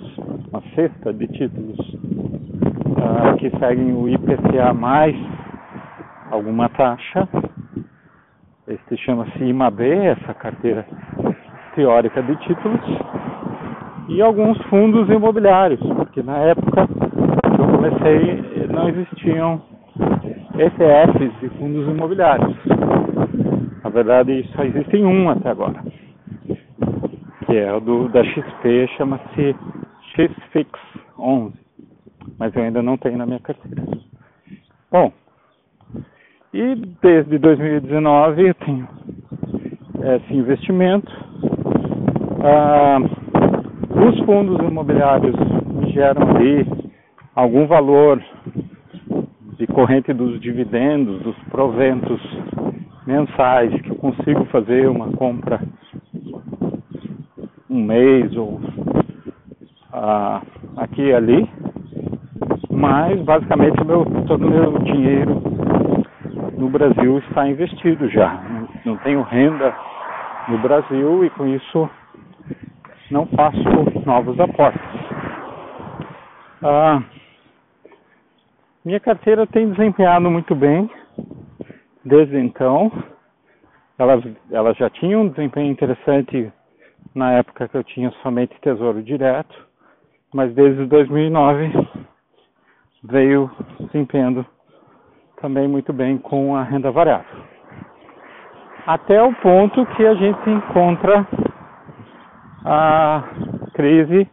uma 0.52 0.62
cesta 0.76 1.12
de 1.12 1.28
títulos 1.30 2.03
uh, 3.04 3.36
que 3.38 3.50
seguem 3.60 3.94
o 3.94 4.08
IPCA 4.08 4.74
mais 4.74 5.16
alguma 6.32 6.70
taxa. 6.70 7.28
Este 8.68 8.98
chama-se 8.98 9.44
IMAB, 9.44 9.82
essa 9.82 10.34
carteira 10.34 10.86
teórica 11.76 12.24
de 12.24 12.36
títulos. 12.38 12.82
E 14.08 14.22
alguns 14.22 14.58
fundos 14.64 15.10
imobiliários, 15.10 15.80
porque 15.96 16.24
na 16.24 16.38
época 16.38 16.88
comecei, 17.84 18.68
não 18.70 18.88
existiam 18.90 19.62
ETFs 20.58 21.40
de 21.40 21.50
fundos 21.58 21.88
imobiliários. 21.88 22.56
Na 23.84 23.90
verdade, 23.90 24.48
só 24.56 24.64
existe 24.64 24.98
um 25.04 25.30
até 25.30 25.50
agora, 25.50 25.84
que 27.46 27.58
é 27.58 27.74
o 27.74 27.80
do, 27.80 28.08
da 28.10 28.24
XP, 28.24 28.88
chama-se 28.98 29.56
XFIX 30.16 30.70
11, 31.20 31.63
mas 32.44 32.54
eu 32.58 32.62
ainda 32.62 32.84
não 32.84 32.98
tenho 32.98 33.18
na 33.18 33.26
minha 33.26 33.40
carteira. 33.40 33.82
Bom, 34.92 35.14
e 36.54 36.76
desde 37.02 37.38
2019 37.38 38.50
eu 38.50 38.54
tenho 38.56 38.86
esse 40.04 40.34
investimento. 40.34 41.10
Ah, 42.44 42.98
os 43.00 44.20
fundos 44.26 44.60
imobiliários 44.60 45.34
geram 45.94 46.36
ali 46.36 46.68
algum 47.34 47.66
valor 47.66 48.22
decorrente 49.58 50.12
dos 50.12 50.38
dividendos, 50.42 51.22
dos 51.22 51.38
proventos 51.46 52.22
mensais 53.08 53.74
que 53.84 53.90
eu 53.90 53.96
consigo 53.96 54.44
fazer 54.48 54.90
uma 54.90 55.14
compra 55.14 55.62
um 57.70 57.82
mês 57.82 58.36
ou 58.36 58.60
ah, 59.94 60.42
aqui 60.76 61.04
e 61.04 61.14
ali, 61.14 61.50
mas 62.84 63.18
basicamente 63.22 63.82
meu, 63.86 64.04
todo 64.28 64.46
o 64.46 64.50
meu 64.50 64.78
dinheiro 64.80 65.42
no 66.58 66.68
Brasil 66.70 67.18
está 67.20 67.48
investido 67.48 68.10
já. 68.10 68.34
Não, 68.44 68.68
não 68.84 68.98
tenho 68.98 69.22
renda 69.22 69.74
no 70.50 70.58
Brasil 70.58 71.24
e 71.24 71.30
com 71.30 71.48
isso 71.48 71.90
não 73.10 73.26
faço 73.28 73.58
novos 74.06 74.38
aportes. 74.38 74.82
Ah, 76.62 77.02
minha 78.84 79.00
carteira 79.00 79.48
tem 79.48 79.70
desempenhado 79.72 80.30
muito 80.30 80.54
bem 80.54 80.92
desde 82.04 82.38
então. 82.38 82.92
Ela, 83.98 84.22
ela 84.52 84.74
já 84.74 84.90
tinha 84.90 85.18
um 85.18 85.30
desempenho 85.30 85.72
interessante 85.72 86.52
na 87.16 87.32
época 87.32 87.66
que 87.70 87.78
eu 87.78 87.84
tinha 87.86 88.12
somente 88.22 88.60
tesouro 88.60 89.02
direto, 89.02 89.56
mas 90.34 90.54
desde 90.54 90.86
2009 90.86 91.93
veio 93.04 93.52
se 93.92 93.98
empenhando 93.98 94.46
também 95.42 95.68
muito 95.68 95.92
bem 95.92 96.18
com 96.18 96.56
a 96.56 96.64
renda 96.64 96.90
variável. 96.92 97.44
Até 98.88 99.22
o 99.22 99.34
ponto 99.36 99.86
que 99.88 100.06
a 100.06 100.14
gente 100.16 100.50
encontra 100.50 101.28
a 102.66 103.24
crise 103.74 104.30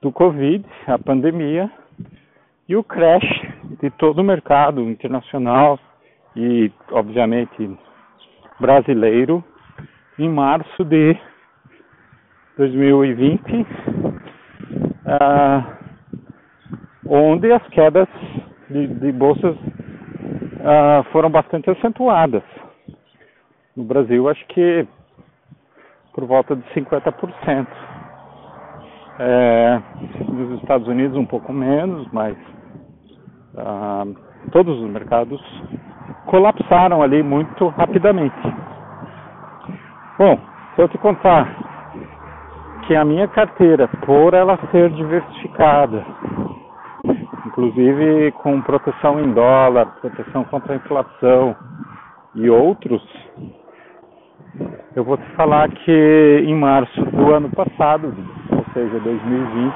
do 0.00 0.10
Covid, 0.10 0.64
a 0.86 0.98
pandemia 0.98 1.70
e 2.68 2.76
o 2.76 2.84
crash 2.84 3.24
de 3.80 3.90
todo 3.90 4.20
o 4.20 4.24
mercado 4.24 4.82
internacional 4.82 5.78
e, 6.36 6.70
obviamente, 6.90 7.78
brasileiro 8.60 9.42
em 10.18 10.28
março 10.28 10.84
de 10.84 11.16
2020, 12.56 13.66
ah, 15.06 15.77
onde 17.08 17.50
as 17.52 17.66
quedas 17.68 18.08
de, 18.68 18.86
de 18.86 19.12
bolsas 19.12 19.56
ah, 20.64 21.04
foram 21.12 21.30
bastante 21.30 21.70
acentuadas. 21.70 22.42
No 23.76 23.84
Brasil, 23.84 24.28
acho 24.28 24.44
que 24.48 24.86
por 26.18 26.26
volta 26.26 26.56
de 26.56 26.62
50%. 26.74 27.66
É, 29.20 29.80
nos 30.28 30.60
Estados 30.60 30.86
Unidos 30.88 31.16
um 31.16 31.24
pouco 31.24 31.52
menos, 31.52 32.08
mas 32.12 32.36
ah, 33.56 34.04
todos 34.50 34.80
os 34.80 34.90
mercados 34.90 35.40
colapsaram 36.26 37.02
ali 37.02 37.22
muito 37.22 37.68
rapidamente. 37.68 38.36
Bom, 40.18 40.38
se 40.74 40.82
eu 40.82 40.88
te 40.88 40.98
contar 40.98 41.56
que 42.86 42.96
a 42.96 43.04
minha 43.04 43.28
carteira, 43.28 43.86
por 44.04 44.34
ela 44.34 44.58
ser 44.72 44.90
diversificada, 44.90 46.04
inclusive 47.58 48.30
com 48.40 48.60
proteção 48.60 49.18
em 49.18 49.32
dólar, 49.32 49.86
proteção 50.00 50.44
contra 50.44 50.74
a 50.74 50.76
inflação 50.76 51.56
e 52.36 52.48
outros, 52.48 53.02
eu 54.94 55.02
vou 55.02 55.16
te 55.16 55.28
falar 55.34 55.68
que 55.68 56.44
em 56.46 56.54
março 56.54 57.04
do 57.04 57.34
ano 57.34 57.50
passado, 57.50 58.14
ou 58.52 58.64
seja, 58.72 59.00
2020, 59.00 59.74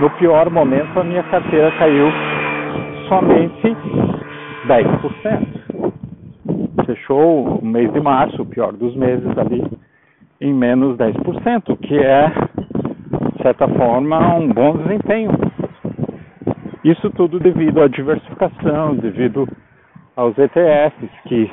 no 0.00 0.10
pior 0.10 0.50
momento 0.50 1.00
a 1.00 1.04
minha 1.04 1.22
carteira 1.22 1.72
caiu 1.78 2.08
somente 3.08 3.74
10%. 4.66 5.56
Fechou 6.84 7.58
o 7.58 7.64
mês 7.64 7.90
de 7.90 8.00
março, 8.00 8.42
o 8.42 8.46
pior 8.46 8.74
dos 8.74 8.94
meses 8.94 9.26
ali, 9.38 9.64
em 10.42 10.52
menos 10.52 10.98
10%, 10.98 11.74
que 11.78 11.96
é, 11.98 12.28
de 12.28 13.42
certa 13.42 13.66
forma, 13.66 14.34
um 14.34 14.48
bom 14.48 14.76
desempenho. 14.76 15.45
Isso 16.86 17.10
tudo 17.10 17.40
devido 17.40 17.82
à 17.82 17.88
diversificação, 17.88 18.94
devido 18.94 19.44
aos 20.14 20.38
ETFs 20.38 21.10
que 21.24 21.50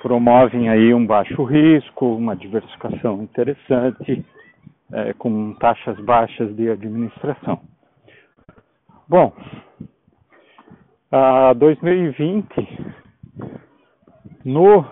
promovem 0.00 0.68
aí 0.68 0.92
um 0.92 1.06
baixo 1.06 1.44
risco, 1.44 2.16
uma 2.16 2.34
diversificação 2.34 3.22
interessante, 3.22 4.26
é, 4.92 5.12
com 5.12 5.54
taxas 5.54 5.96
baixas 6.00 6.52
de 6.56 6.68
administração. 6.68 7.60
Bom, 9.08 9.32
a 11.12 11.52
2020, 11.52 12.88
no 14.44 14.84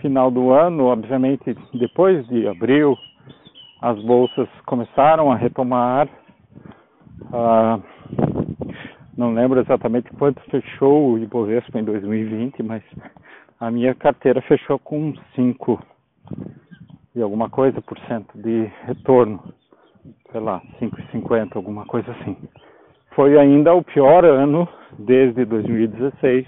final 0.00 0.30
do 0.30 0.50
ano, 0.50 0.86
obviamente 0.86 1.54
depois 1.74 2.26
de 2.28 2.48
abril, 2.48 2.96
as 3.82 4.02
bolsas 4.02 4.48
começaram 4.64 5.30
a 5.30 5.36
retomar. 5.36 6.08
Ah, 7.30 7.78
não 9.18 9.34
lembro 9.34 9.60
exatamente 9.60 10.10
quanto 10.12 10.40
fechou 10.48 11.10
o 11.10 11.18
Ibovespa 11.18 11.76
em 11.76 11.82
2020, 11.82 12.62
mas 12.62 12.84
a 13.58 13.68
minha 13.68 13.92
carteira 13.92 14.40
fechou 14.42 14.78
com 14.78 15.12
5 15.34 15.82
e 17.16 17.20
alguma 17.20 17.50
coisa 17.50 17.82
por 17.82 17.98
cento 18.06 18.38
de 18.38 18.70
retorno, 18.86 19.52
sei 20.30 20.40
lá, 20.40 20.62
5,50, 20.80 21.56
alguma 21.56 21.84
coisa 21.84 22.12
assim. 22.12 22.36
Foi 23.16 23.36
ainda 23.36 23.74
o 23.74 23.82
pior 23.82 24.24
ano 24.24 24.68
desde 24.96 25.44
2016 25.44 26.46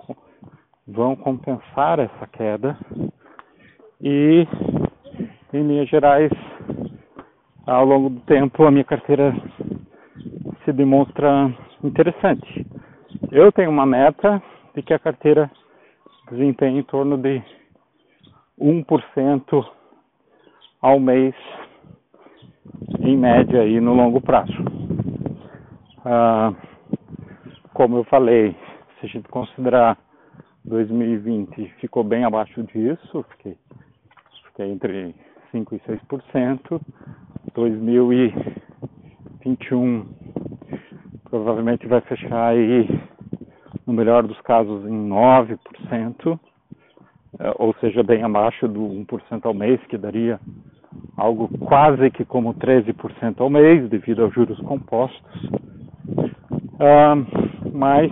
vão 0.86 1.14
compensar 1.14 1.98
essa 2.00 2.26
queda 2.26 2.76
e, 4.00 4.46
em 5.52 5.62
linhas 5.66 5.88
gerais, 5.88 6.32
ao 7.66 7.84
longo 7.84 8.10
do 8.10 8.20
tempo, 8.22 8.64
a 8.64 8.70
minha 8.70 8.84
carteira 8.84 9.32
se 10.64 10.72
demonstra 10.72 11.54
interessante. 11.84 12.66
Eu 13.30 13.52
tenho 13.52 13.70
uma 13.70 13.86
meta 13.86 14.42
de 14.74 14.82
que 14.82 14.94
a 14.94 14.98
carteira 14.98 15.50
desempenhe 16.30 16.80
em 16.80 16.82
torno 16.82 17.16
de 17.16 17.42
1% 18.60 19.66
ao 20.80 21.00
mês, 21.00 21.34
em 23.00 23.16
média, 23.16 23.60
aí 23.62 23.80
no 23.80 23.94
longo 23.94 24.20
prazo. 24.20 24.52
Ah, 26.04 26.52
como 27.72 27.98
eu 27.98 28.04
falei, 28.04 28.56
se 28.98 29.06
a 29.06 29.08
gente 29.08 29.28
considerar 29.28 29.98
2020 30.64 31.68
ficou 31.80 32.04
bem 32.04 32.24
abaixo 32.24 32.62
disso, 32.64 33.24
fiquei, 33.30 33.56
fiquei 34.46 34.70
entre 34.70 35.14
5% 35.52 35.72
e 35.72 35.80
6%. 35.80 36.80
2021 37.54 38.62
21 39.44 40.06
provavelmente 41.28 41.86
vai 41.86 42.00
fechar 42.02 42.48
aí, 42.48 42.86
no 43.86 43.92
melhor 43.92 44.22
dos 44.26 44.40
casos, 44.42 44.84
em 44.86 45.08
9%, 45.08 46.38
é, 47.38 47.52
ou 47.58 47.74
seja, 47.80 48.02
bem 48.02 48.22
abaixo 48.22 48.68
do 48.68 48.80
1% 48.80 49.44
ao 49.44 49.54
mês, 49.54 49.80
que 49.86 49.96
daria 49.96 50.38
algo 51.16 51.48
quase 51.58 52.10
que 52.10 52.24
como 52.24 52.54
13% 52.54 53.40
ao 53.40 53.50
mês, 53.50 53.88
devido 53.88 54.22
aos 54.22 54.34
juros 54.34 54.58
compostos. 54.60 55.50
Ah, 56.78 57.14
mas 57.72 58.10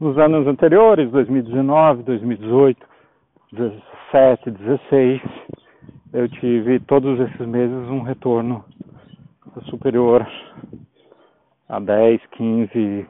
nos 0.00 0.16
anos 0.18 0.46
anteriores, 0.46 1.10
2019, 1.10 2.02
2018, 2.02 2.86
17, 3.52 4.50
16, 4.50 5.22
eu 6.12 6.28
tive 6.28 6.80
todos 6.80 7.18
esses 7.20 7.46
meses 7.46 7.76
um 7.88 8.02
retorno 8.02 8.64
superior 9.64 10.26
a 11.68 11.80
10, 11.80 12.20
15, 12.32 13.06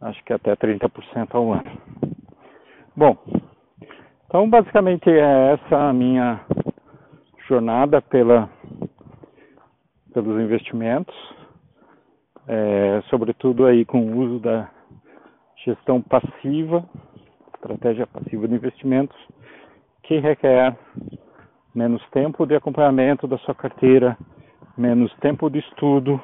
acho 0.00 0.22
que 0.24 0.32
até 0.32 0.54
30% 0.54 1.34
ao 1.34 1.52
ano. 1.52 1.70
Bom, 2.94 3.16
então 4.26 4.48
basicamente 4.48 5.08
é 5.08 5.52
essa 5.54 5.88
a 5.88 5.92
minha 5.92 6.40
jornada 7.48 8.00
pela, 8.02 8.48
pelos 10.12 10.40
investimentos, 10.40 11.14
é, 12.48 13.02
sobretudo 13.08 13.66
aí 13.66 13.84
com 13.84 14.00
o 14.00 14.16
uso 14.18 14.40
da 14.40 14.68
gestão 15.64 16.00
passiva, 16.00 16.84
estratégia 17.54 18.06
passiva 18.06 18.46
de 18.48 18.54
investimentos, 18.54 19.16
que 20.02 20.18
requer 20.18 20.76
menos 21.74 22.02
tempo 22.10 22.46
de 22.46 22.54
acompanhamento 22.54 23.26
da 23.26 23.36
sua 23.38 23.54
carteira, 23.54 24.16
menos 24.76 25.12
tempo 25.16 25.50
de 25.50 25.58
estudo 25.58 26.20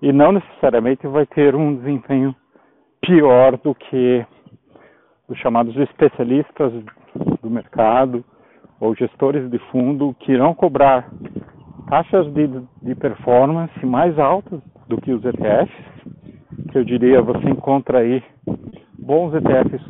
e 0.00 0.12
não 0.12 0.32
necessariamente 0.32 1.06
vai 1.06 1.26
ter 1.26 1.54
um 1.54 1.76
desempenho 1.76 2.34
pior 3.06 3.56
do 3.58 3.72
que 3.72 4.26
os 5.28 5.38
chamados 5.38 5.76
especialistas 5.76 6.72
do 7.40 7.48
mercado 7.48 8.24
ou 8.80 8.96
gestores 8.96 9.48
de 9.48 9.60
fundo 9.70 10.12
que 10.18 10.32
irão 10.32 10.52
cobrar 10.52 11.08
taxas 11.88 12.26
de, 12.34 12.50
de 12.82 12.96
performance 12.96 13.86
mais 13.86 14.18
altas 14.18 14.60
do 14.88 15.00
que 15.00 15.12
os 15.12 15.24
ETFs, 15.24 15.72
que 16.72 16.78
eu 16.78 16.84
diria 16.84 17.22
você 17.22 17.48
encontra 17.48 18.00
aí 18.00 18.20
bons 18.98 19.32
ETFs 19.34 19.84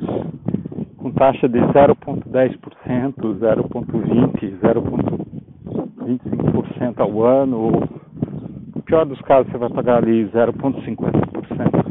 com 0.98 1.10
taxa 1.12 1.48
de 1.48 1.58
0,10%, 1.58 3.14
0,20%, 3.16 4.60
0,25% 4.60 7.00
ao 7.00 7.22
ano, 7.22 7.58
ou 7.58 7.70
no 8.74 8.82
pior 8.82 9.06
dos 9.06 9.22
casos 9.22 9.50
você 9.50 9.56
vai 9.56 9.70
pagar 9.70 10.02
ali 10.02 10.26
0,50% 10.26 11.85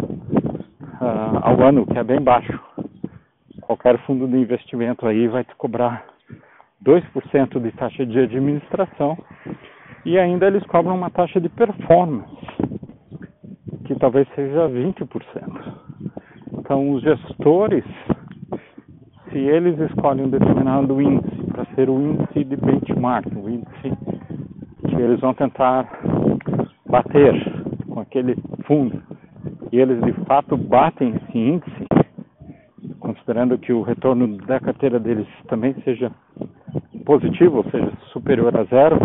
uh, 1.01 1.39
ao 1.41 1.61
ano, 1.61 1.85
que 1.85 1.97
é 1.97 2.03
bem 2.03 2.21
baixo. 2.21 2.59
Qualquer 3.61 3.97
fundo 4.05 4.27
de 4.27 4.37
investimento 4.37 5.07
aí 5.07 5.27
vai 5.27 5.43
te 5.43 5.55
cobrar 5.55 6.05
2% 6.83 7.59
de 7.59 7.71
taxa 7.71 8.05
de 8.05 8.19
administração 8.19 9.17
e 10.05 10.19
ainda 10.19 10.45
eles 10.45 10.63
cobram 10.67 10.95
uma 10.95 11.09
taxa 11.09 11.41
de 11.41 11.49
performance, 11.49 12.29
que 13.85 13.95
talvez 13.95 14.27
seja 14.35 14.69
20%. 14.69 15.85
Então, 16.59 16.91
os 16.91 17.01
gestores, 17.01 17.83
se 19.29 19.37
eles 19.37 19.79
escolhem 19.79 20.25
um 20.25 20.29
determinado 20.29 21.01
índice 21.01 21.43
para 21.51 21.65
ser 21.75 21.89
o 21.89 21.99
índice 21.99 22.43
de 22.43 22.55
benchmark, 22.55 23.27
o 23.35 23.49
índice 23.49 23.97
que 24.87 24.95
eles 24.95 25.19
vão 25.19 25.33
tentar 25.33 25.89
bater 26.87 27.33
com 27.89 27.99
aquele 27.99 28.35
fundo, 28.65 29.01
e 29.71 29.79
eles 29.79 30.01
de 30.01 30.13
fato 30.25 30.55
batem 30.57 31.15
esse 31.15 31.37
índice, 31.37 31.85
considerando 32.99 33.57
que 33.57 33.73
o 33.73 33.81
retorno 33.81 34.37
da 34.37 34.59
carteira 34.59 34.99
deles 34.99 35.27
também 35.47 35.73
seja 35.83 36.11
positivo, 37.05 37.57
ou 37.57 37.63
seja, 37.69 37.91
superior 38.11 38.55
a 38.57 38.63
zero, 38.65 38.97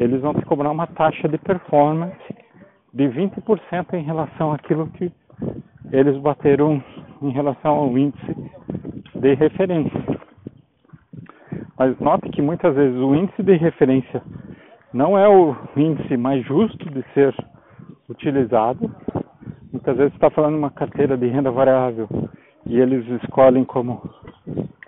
eles 0.00 0.20
vão 0.20 0.34
te 0.34 0.44
cobrar 0.44 0.70
uma 0.70 0.86
taxa 0.86 1.28
de 1.28 1.38
performance 1.38 2.16
de 2.92 3.04
20% 3.04 3.94
em 3.94 4.02
relação 4.02 4.52
àquilo 4.52 4.86
que 4.88 5.10
eles 5.90 6.16
bateram 6.18 6.82
em 7.22 7.30
relação 7.30 7.74
ao 7.74 7.98
índice 7.98 8.36
de 9.14 9.34
referência. 9.34 10.02
Mas 11.78 11.98
note 11.98 12.28
que 12.30 12.42
muitas 12.42 12.74
vezes 12.74 12.96
o 12.98 13.14
índice 13.14 13.42
de 13.42 13.56
referência 13.56 14.22
não 14.92 15.16
é 15.18 15.28
o 15.28 15.56
índice 15.76 16.16
mais 16.16 16.44
justo 16.44 16.90
de 16.90 17.02
ser 17.14 17.34
utilizado. 18.08 18.90
Muitas 19.72 19.96
vezes 19.96 20.12
está 20.12 20.28
falando 20.28 20.56
uma 20.56 20.70
carteira 20.70 21.16
de 21.16 21.26
renda 21.28 21.50
variável 21.50 22.06
e 22.66 22.78
eles 22.78 23.08
escolhem 23.22 23.64
como 23.64 24.02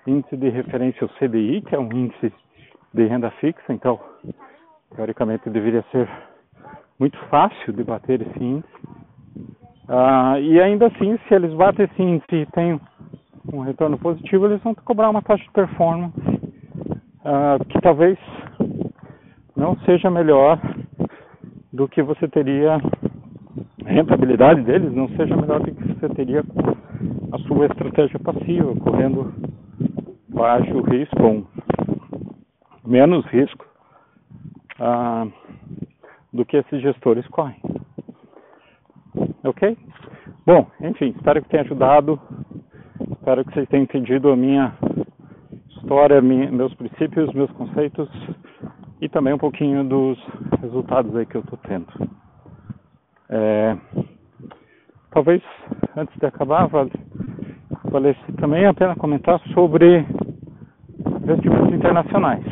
índice 0.07 0.37
de 0.37 0.51
referência 0.51 1.07
o 1.07 1.09
CDI, 1.15 1.63
que 1.63 1.75
é 1.75 1.79
um 1.79 1.91
índice 1.91 2.31
de 2.93 3.07
renda 3.07 3.31
fixa, 3.41 3.73
então 3.73 3.99
teoricamente 4.95 5.49
deveria 5.49 5.83
ser 5.91 6.07
muito 7.01 7.19
fácil 7.29 7.73
de 7.73 7.83
bater 7.83 8.21
esse 8.21 8.45
índice. 8.45 8.69
Ah, 9.89 10.39
e 10.39 10.61
ainda 10.61 10.89
assim, 10.89 11.19
se 11.27 11.35
eles 11.35 11.55
batem 11.55 11.87
esse 11.87 12.03
índice 12.03 12.37
e 12.37 12.47
têm 12.47 12.79
um 13.53 13.61
retorno 13.61 13.99
positivo, 13.99 14.47
eles 14.47 14.63
vão 14.63 14.75
cobrar 14.75 15.09
uma 15.09 15.23
taxa 15.23 15.45
de 15.45 15.51
performance 15.51 16.15
ah, 17.25 17.57
que 17.71 17.81
talvez 17.81 18.19
não 19.57 19.77
seja 19.87 20.11
melhor 20.11 20.61
do 21.73 21.89
que 21.89 22.03
você 22.03 22.29
teria, 22.29 22.79
rentabilidade 23.95 24.63
deles 24.63 24.93
não 24.93 25.09
seja 25.11 25.37
melhor 25.37 25.61
do 25.61 25.73
que 25.73 25.95
você 25.95 26.09
teria 26.11 26.43
com 26.43 27.35
a 27.35 27.39
sua 27.47 27.67
estratégia 27.67 28.19
passiva, 28.19 28.75
correndo 28.77 29.33
baixo 30.29 30.81
risco, 30.83 31.23
ou 31.23 31.47
menos 32.85 33.25
risco 33.27 33.65
ah, 34.81 35.27
do 36.33 36.45
que 36.45 36.57
esses 36.57 36.83
gestores 36.83 37.27
correm. 37.29 37.57
Ok? 39.45 39.79
Bom, 40.45 40.67
enfim, 40.81 41.15
espero 41.17 41.41
que 41.43 41.49
tenha 41.49 41.63
ajudado. 41.63 42.21
Espero 43.13 43.45
que 43.45 43.55
vocês 43.55 43.69
tenham 43.69 43.85
entendido 43.85 44.31
a 44.31 44.37
minha 44.37 44.75
história, 45.71 46.21
minha, 46.21 46.51
meus 46.51 46.75
princípios, 46.75 47.33
meus 47.33 47.51
conceitos 47.53 48.09
e 49.01 49.09
também 49.09 49.35
um 49.35 49.39
pouquinho 49.39 49.85
dos 49.85 50.19
resultados 50.61 51.15
aí 51.15 51.27
que 51.27 51.37
eu 51.37 51.43
estou 51.43 51.59
tendo. 51.59 51.87
É, 53.31 53.77
talvez 55.11 55.43
antes 55.97 56.17
de 56.19 56.27
acabar, 56.27 56.67
vale, 56.67 56.93
valesse 57.85 58.33
também 58.39 58.67
a 58.67 58.75
pena 58.75 58.97
comentar 58.97 59.41
sobre 59.55 60.07
investimentos 61.23 61.73
internacionais. 61.75 62.45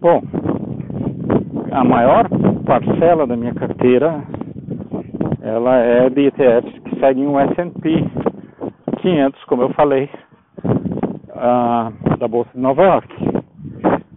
Bom, 0.00 0.22
a 1.70 1.84
maior 1.84 2.28
parcela 2.64 3.26
da 3.26 3.36
minha 3.36 3.54
carteira 3.54 4.22
ela 5.42 5.76
é 5.76 6.08
de 6.08 6.26
ETFs 6.26 6.78
que 6.84 6.98
seguem 6.98 7.26
o 7.26 7.38
S&P 7.38 8.04
500, 9.02 9.44
como 9.44 9.62
eu 9.62 9.68
falei, 9.74 10.08
uh, 10.64 12.16
da 12.18 12.26
Bolsa 12.26 12.50
de 12.54 12.60
Nova 12.60 12.82
York. 12.82 13.14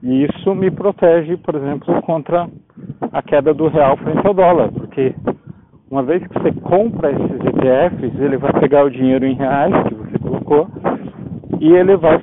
E 0.01 0.23
isso 0.23 0.55
me 0.55 0.71
protege, 0.71 1.35
por 1.35 1.55
exemplo, 1.55 2.01
contra 2.03 2.47
a 3.11 3.21
queda 3.21 3.53
do 3.53 3.67
real 3.67 3.97
frente 3.97 4.25
ao 4.25 4.33
dólar, 4.33 4.71
porque 4.97 5.13
uma 5.91 6.01
vez 6.01 6.25
que 6.25 6.33
você 6.33 6.51
compra 6.61 7.11
esses 7.11 7.31
ETFs, 7.31 8.19
ele 8.19 8.37
vai 8.37 8.51
pegar 8.53 8.83
o 8.83 8.89
dinheiro 8.89 9.27
em 9.27 9.35
reais 9.35 9.71
que 9.87 9.93
você 9.93 10.17
colocou 10.17 10.67
e 11.61 11.71
ele 11.71 11.95
vai 11.97 12.19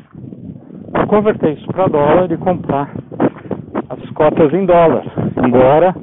converter 1.06 1.52
isso 1.52 1.66
para 1.68 1.86
dólar 1.86 2.32
e 2.32 2.36
comprar 2.36 2.90
as 3.88 4.10
cotas 4.10 4.52
em 4.52 4.66
dólar, 4.66 5.04
embora 5.46 5.94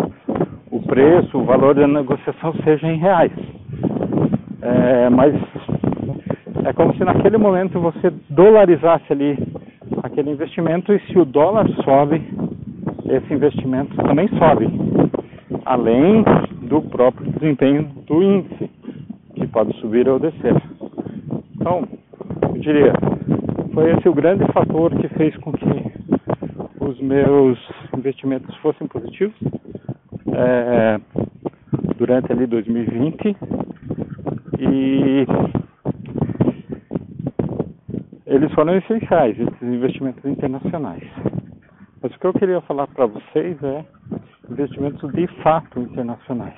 o 0.72 0.82
preço, 0.82 1.38
o 1.38 1.44
valor 1.44 1.76
da 1.76 1.88
negociação 1.88 2.54
seja 2.64 2.88
em 2.88 2.98
reais. 2.98 3.34
É, 4.62 5.10
mas 5.10 5.36
é 6.64 6.72
como 6.72 6.96
se 6.96 7.04
naquele 7.04 7.38
momento 7.38 7.82
você 7.82 8.14
dolarizasse 8.30 9.12
ali 9.12 9.38
aquele 10.04 10.32
investimento 10.32 10.94
e 10.94 11.00
se 11.02 11.20
o 11.20 11.26
dólar 11.26 11.68
sobe, 11.84 12.24
esse 13.10 13.34
investimento 13.34 13.94
também 13.98 14.30
sobe, 14.30 14.70
além 15.66 16.24
do 16.72 16.82
próprio 16.84 17.30
desempenho 17.30 17.84
do 18.08 18.24
índice, 18.24 18.72
que 19.36 19.46
pode 19.48 19.78
subir 19.82 20.08
ou 20.08 20.18
descer. 20.18 20.56
Então, 21.54 21.86
eu 22.44 22.62
diria, 22.62 22.94
foi 23.74 23.92
esse 23.92 24.08
o 24.08 24.14
grande 24.14 24.50
fator 24.54 24.96
que 24.96 25.10
fez 25.10 25.36
com 25.38 25.52
que 25.52 25.66
os 26.80 26.98
meus 27.02 27.60
investimentos 27.98 28.56
fossem 28.58 28.88
positivos 28.88 29.36
é, 30.34 30.98
durante 31.98 32.32
ali 32.32 32.48
2020 32.48 33.36
e 34.58 35.28
eles 38.26 38.50
foram 38.54 38.78
essenciais, 38.78 39.38
esses 39.38 39.62
investimentos 39.62 40.24
internacionais. 40.24 41.04
Mas 42.02 42.16
o 42.16 42.20
que 42.20 42.28
eu 42.28 42.34
queria 42.34 42.62
falar 42.62 42.88
para 42.88 43.08
vocês 43.08 43.62
é 43.62 43.84
investimentos 44.52 45.12
de 45.14 45.28
fato 45.42 45.80
internacionais. 45.80 46.54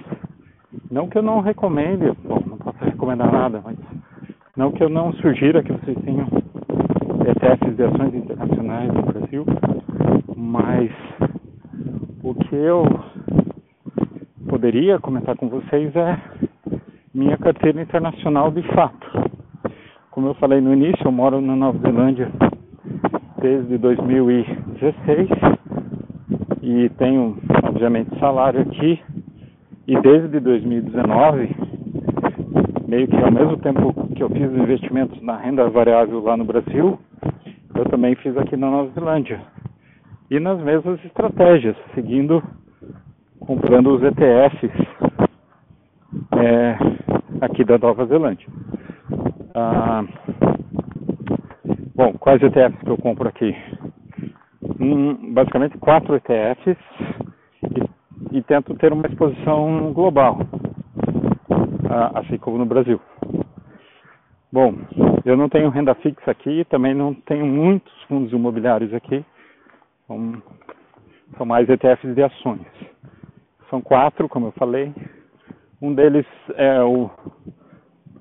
Não 0.91 1.07
que 1.07 1.17
eu 1.17 1.23
não 1.23 1.41
recomende, 1.41 2.11
bom, 2.23 2.41
não 2.45 2.57
posso 2.57 2.83
recomendar 2.83 3.31
nada, 3.31 3.61
mas 3.63 3.77
não 4.57 4.71
que 4.71 4.83
eu 4.83 4.89
não 4.89 5.13
sugira 5.13 5.63
que 5.63 5.71
vocês 5.71 5.97
tenham 6.03 6.27
ETFs 7.27 7.75
de 7.75 7.83
ações 7.83 8.13
internacionais 8.13 8.93
no 8.93 9.01
Brasil, 9.03 9.45
mas 10.35 10.91
o 12.23 12.33
que 12.35 12.55
eu 12.55 12.85
poderia 14.49 14.99
comentar 14.99 15.35
com 15.35 15.49
vocês 15.49 15.95
é 15.95 16.19
minha 17.13 17.37
carteira 17.37 17.81
internacional 17.81 18.51
de 18.51 18.61
fato. 18.73 19.07
Como 20.11 20.27
eu 20.27 20.33
falei 20.35 20.61
no 20.61 20.73
início, 20.73 21.05
eu 21.05 21.11
moro 21.11 21.41
na 21.41 21.55
Nova 21.55 21.79
Zelândia 21.79 22.31
desde 23.41 23.77
2016 23.77 25.29
e 26.61 26.89
tenho, 26.97 27.37
obviamente, 27.83 28.17
salário 28.17 28.61
aqui. 28.61 28.97
E 29.85 29.99
desde 29.99 30.39
2019, 30.39 31.53
meio 32.87 33.07
que 33.09 33.17
ao 33.17 33.31
mesmo 33.31 33.57
tempo 33.57 34.07
que 34.15 34.23
eu 34.23 34.29
fiz 34.29 34.49
investimentos 34.53 35.21
na 35.21 35.35
renda 35.35 35.69
variável 35.69 36.23
lá 36.23 36.37
no 36.37 36.45
Brasil, 36.45 36.97
eu 37.75 37.85
também 37.89 38.15
fiz 38.15 38.37
aqui 38.37 38.55
na 38.55 38.71
Nova 38.71 38.89
Zelândia. 38.91 39.41
E 40.31 40.39
nas 40.39 40.57
mesmas 40.61 41.03
estratégias, 41.03 41.75
seguindo, 41.93 42.41
comprando 43.41 43.93
os 43.93 44.01
ETFs 44.01 44.71
é, 46.37 46.77
aqui 47.41 47.65
da 47.65 47.77
Nova 47.77 48.05
Zelândia. 48.05 48.47
Ah, 49.53 50.05
bom, 51.93 52.13
quais 52.13 52.41
ETFs 52.41 52.81
que 52.81 52.89
eu 52.89 52.97
compro 52.97 53.27
aqui? 53.27 53.53
Hum, 54.79 55.33
basicamente 55.33 55.77
quatro 55.77 56.15
ETFs 56.15 56.77
e, 58.33 58.41
tento 58.41 58.75
ter 58.75 58.91
uma 58.91 59.07
exposição 59.07 59.93
global, 59.93 60.39
ah, 61.89 62.19
assim 62.19 62.37
como 62.37 62.57
no 62.57 62.65
Brasil. 62.65 62.99
Bom, 64.51 64.73
eu 65.25 65.37
não 65.37 65.49
tenho 65.49 65.69
renda 65.69 65.95
fixa 65.95 66.29
aqui, 66.29 66.65
também 66.65 66.93
não 66.93 67.13
tenho 67.13 67.45
muitos 67.45 67.93
fundos 68.03 68.31
imobiliários 68.31 68.93
aqui, 68.93 69.23
são, 70.07 70.41
são 71.37 71.45
mais 71.45 71.67
ETFs 71.69 72.13
de 72.13 72.23
ações. 72.23 72.61
São 73.69 73.81
quatro, 73.81 74.27
como 74.29 74.47
eu 74.47 74.51
falei. 74.51 74.93
Um 75.81 75.93
deles 75.93 76.25
é 76.55 76.81
o, 76.83 77.09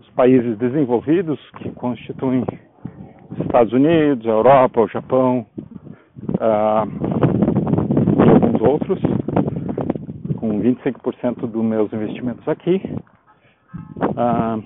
os 0.01 0.09
países 0.11 0.57
desenvolvidos, 0.59 1.39
que 1.59 1.71
constituem 1.73 2.45
os 3.31 3.41
Estados 3.41 3.73
Unidos, 3.73 4.27
a 4.27 4.31
Europa, 4.31 4.81
o 4.81 4.89
Japão 4.89 5.47
uh, 6.41 6.87
e 8.19 8.31
alguns 8.31 8.61
outros, 8.61 9.01
com 10.43 10.61
25% 10.61 11.47
dos 11.47 11.65
meus 11.65 11.93
investimentos 11.93 12.47
aqui. 12.49 12.83
Uh, 14.11 14.61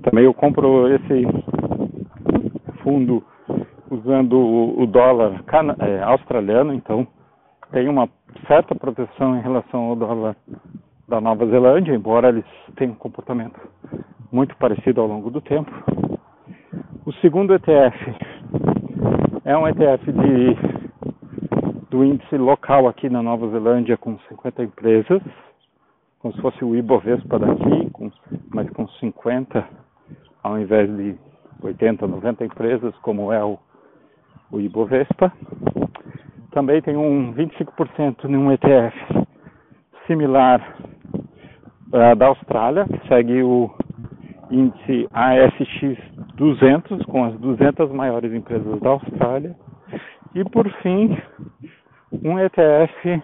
também 0.00 0.24
eu 0.24 0.32
compro 0.32 0.86
esse 0.94 1.26
fundo 2.84 3.20
usando 3.90 4.38
o 4.38 4.86
dólar 4.86 5.42
é, 5.80 6.02
australiano, 6.04 6.72
então 6.72 7.04
tem 7.72 7.88
uma 7.88 8.08
certa 8.46 8.76
proteção 8.76 9.36
em 9.36 9.42
relação 9.42 9.80
ao 9.80 9.96
dólar 9.96 10.36
da 11.08 11.20
Nova 11.20 11.44
Zelândia, 11.46 11.92
embora 11.92 12.28
eles 12.28 12.44
tenham 12.76 12.92
um 12.92 12.96
comportamento 12.96 13.60
muito 14.30 14.56
parecido 14.56 15.00
ao 15.00 15.08
longo 15.08 15.30
do 15.30 15.40
tempo. 15.40 15.70
O 17.04 17.12
segundo 17.14 17.54
ETF 17.54 18.14
é 19.44 19.58
um 19.58 19.66
ETF 19.66 20.12
de, 20.12 20.71
do 21.92 22.02
índice 22.02 22.38
local 22.38 22.88
aqui 22.88 23.10
na 23.10 23.22
Nova 23.22 23.46
Zelândia 23.50 23.98
com 23.98 24.18
50 24.30 24.62
empresas, 24.62 25.20
como 26.20 26.32
se 26.32 26.40
fosse 26.40 26.64
o 26.64 26.74
Ibovespa 26.74 27.38
daqui, 27.38 27.90
com, 27.90 28.10
mas 28.48 28.70
com 28.70 28.88
50 28.88 29.68
ao 30.42 30.58
invés 30.58 30.88
de 30.96 31.14
80, 31.62 32.06
90 32.06 32.46
empresas, 32.46 32.94
como 33.02 33.30
é 33.30 33.44
o, 33.44 33.58
o 34.50 34.58
Ibovespa. 34.58 35.30
Também 36.52 36.80
tem 36.80 36.96
um 36.96 37.34
25% 37.34 38.24
em 38.24 38.36
um 38.38 38.50
ETF 38.50 38.96
similar 40.06 40.76
uh, 41.88 42.16
da 42.16 42.26
Austrália, 42.28 42.86
que 42.86 43.06
segue 43.06 43.42
o 43.42 43.70
índice 44.50 45.06
ASX 45.12 45.98
200, 46.36 47.04
com 47.04 47.24
as 47.24 47.34
200 47.38 47.92
maiores 47.92 48.32
empresas 48.32 48.80
da 48.80 48.90
Austrália. 48.90 49.54
E, 50.34 50.42
por 50.44 50.66
fim, 50.80 51.14
um 52.22 52.38
ETF 52.38 53.22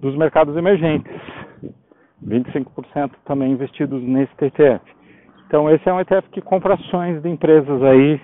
dos 0.00 0.16
mercados 0.16 0.56
emergentes, 0.56 1.12
25% 2.26 3.12
também 3.24 3.52
investidos 3.52 4.02
nesse 4.02 4.32
ETF. 4.40 4.84
Então 5.46 5.70
esse 5.70 5.88
é 5.88 5.92
um 5.92 6.00
ETF 6.00 6.28
que 6.30 6.40
compra 6.40 6.74
ações 6.74 7.22
de 7.22 7.28
empresas 7.28 7.82
aí 7.82 8.20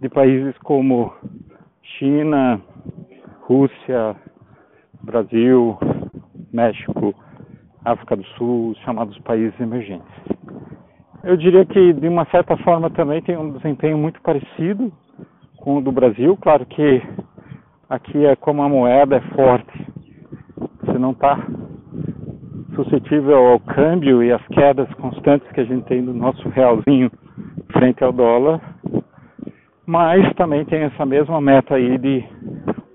de 0.00 0.08
países 0.08 0.56
como 0.58 1.12
China, 1.98 2.60
Rússia, 3.42 4.16
Brasil, 5.02 5.78
México, 6.52 7.14
África 7.84 8.16
do 8.16 8.24
Sul, 8.36 8.74
chamados 8.84 9.18
países 9.18 9.58
emergentes. 9.60 10.06
Eu 11.22 11.36
diria 11.36 11.66
que 11.66 11.92
de 11.92 12.08
uma 12.08 12.24
certa 12.26 12.56
forma 12.58 12.88
também 12.90 13.20
tem 13.22 13.36
um 13.36 13.52
desempenho 13.52 13.98
muito 13.98 14.20
parecido 14.22 14.92
com 15.58 15.76
o 15.76 15.82
do 15.82 15.92
Brasil, 15.92 16.36
claro 16.40 16.64
que 16.64 17.02
aqui 17.90 18.24
é 18.24 18.36
como 18.36 18.62
a 18.62 18.68
moeda 18.68 19.16
é 19.16 19.20
forte, 19.34 19.86
você 20.80 20.96
não 20.96 21.10
está 21.10 21.44
suscetível 22.76 23.36
ao 23.36 23.58
câmbio 23.58 24.22
e 24.22 24.32
às 24.32 24.46
quedas 24.46 24.88
constantes 24.94 25.50
que 25.50 25.60
a 25.60 25.64
gente 25.64 25.84
tem 25.86 26.04
do 26.04 26.14
nosso 26.14 26.48
realzinho 26.50 27.10
frente 27.72 28.04
ao 28.04 28.12
dólar, 28.12 28.60
mas 29.84 30.32
também 30.34 30.64
tem 30.64 30.82
essa 30.82 31.04
mesma 31.04 31.40
meta 31.40 31.74
aí 31.74 31.98
de 31.98 32.24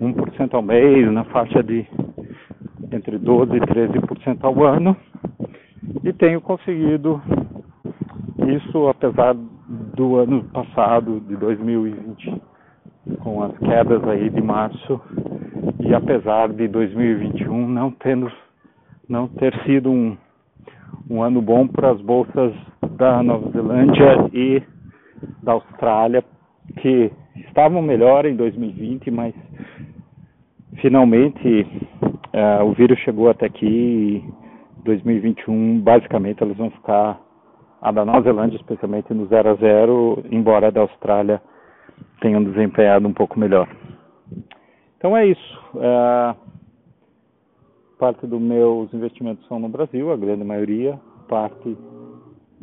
1% 0.01 0.53
ao 0.53 0.61
mês, 0.61 1.11
na 1.11 1.25
faixa 1.25 1.61
de 1.61 1.85
entre 2.89 3.19
12% 3.19 3.53
e 3.53 3.59
13% 3.59 4.37
ao 4.43 4.63
ano, 4.63 4.95
e 6.05 6.13
tenho 6.13 6.39
conseguido 6.39 7.21
isso 8.47 8.87
apesar 8.87 9.35
do 9.35 10.15
ano 10.15 10.45
passado, 10.45 11.19
de 11.19 11.35
2020, 11.35 12.41
com 13.21 13.43
as 13.43 13.57
quedas 13.59 14.03
aí 14.07 14.29
de 14.29 14.41
março, 14.41 15.01
e 15.79 15.93
apesar 15.93 16.49
de 16.49 16.67
2021 16.67 17.67
não 17.67 17.91
tendo 17.91 18.31
não 19.07 19.27
ter 19.27 19.53
sido 19.63 19.91
um, 19.91 20.17
um 21.09 21.21
ano 21.21 21.41
bom 21.41 21.67
para 21.67 21.91
as 21.91 22.01
bolsas 22.01 22.53
da 22.97 23.21
Nova 23.21 23.51
Zelândia 23.51 24.29
e 24.33 24.63
da 25.43 25.53
Austrália, 25.53 26.23
que 26.81 27.11
estavam 27.35 27.81
melhor 27.81 28.25
em 28.25 28.35
2020, 28.35 29.11
mas 29.11 29.35
finalmente 30.81 31.67
uh, 32.33 32.63
o 32.65 32.73
vírus 32.73 32.97
chegou 32.99 33.29
até 33.29 33.45
aqui 33.45 33.65
e 33.65 34.83
2021 34.83 35.79
basicamente 35.81 36.41
elas 36.41 36.57
vão 36.57 36.71
ficar 36.71 37.19
a 37.81 37.91
da 37.91 38.03
Nova 38.03 38.21
Zelândia 38.21 38.57
especialmente 38.57 39.13
no 39.13 39.27
0 39.27 39.49
a 39.49 39.55
0, 39.55 40.23
embora 40.31 40.67
a 40.67 40.71
da 40.71 40.81
Austrália 40.81 41.39
tenham 42.25 42.43
desempenhado 42.43 43.07
um 43.07 43.13
pouco 43.13 43.39
melhor. 43.39 43.69
Então 44.97 45.15
é 45.15 45.27
isso. 45.27 45.59
Uh, 45.75 46.35
parte 47.99 48.25
dos 48.25 48.41
meus 48.41 48.91
investimentos 48.91 49.47
são 49.47 49.59
no 49.59 49.69
Brasil, 49.69 50.11
a 50.11 50.17
grande 50.17 50.43
maioria, 50.43 50.99
parte 51.29 51.77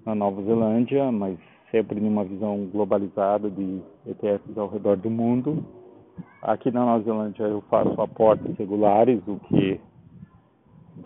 na 0.04 0.16
Nova 0.16 0.42
Zelândia, 0.42 1.12
mas 1.12 1.38
sempre 1.70 2.00
numa 2.00 2.24
visão 2.24 2.68
globalizada 2.72 3.48
de 3.48 3.80
ETFs 4.04 4.58
ao 4.58 4.66
redor 4.66 4.96
do 4.96 5.08
mundo. 5.08 5.64
Aqui 6.42 6.72
na 6.72 6.84
Nova 6.84 7.04
Zelândia 7.04 7.44
eu 7.44 7.62
faço 7.70 8.00
aportes 8.00 8.58
regulares, 8.58 9.20
o 9.28 9.36
que 9.46 9.80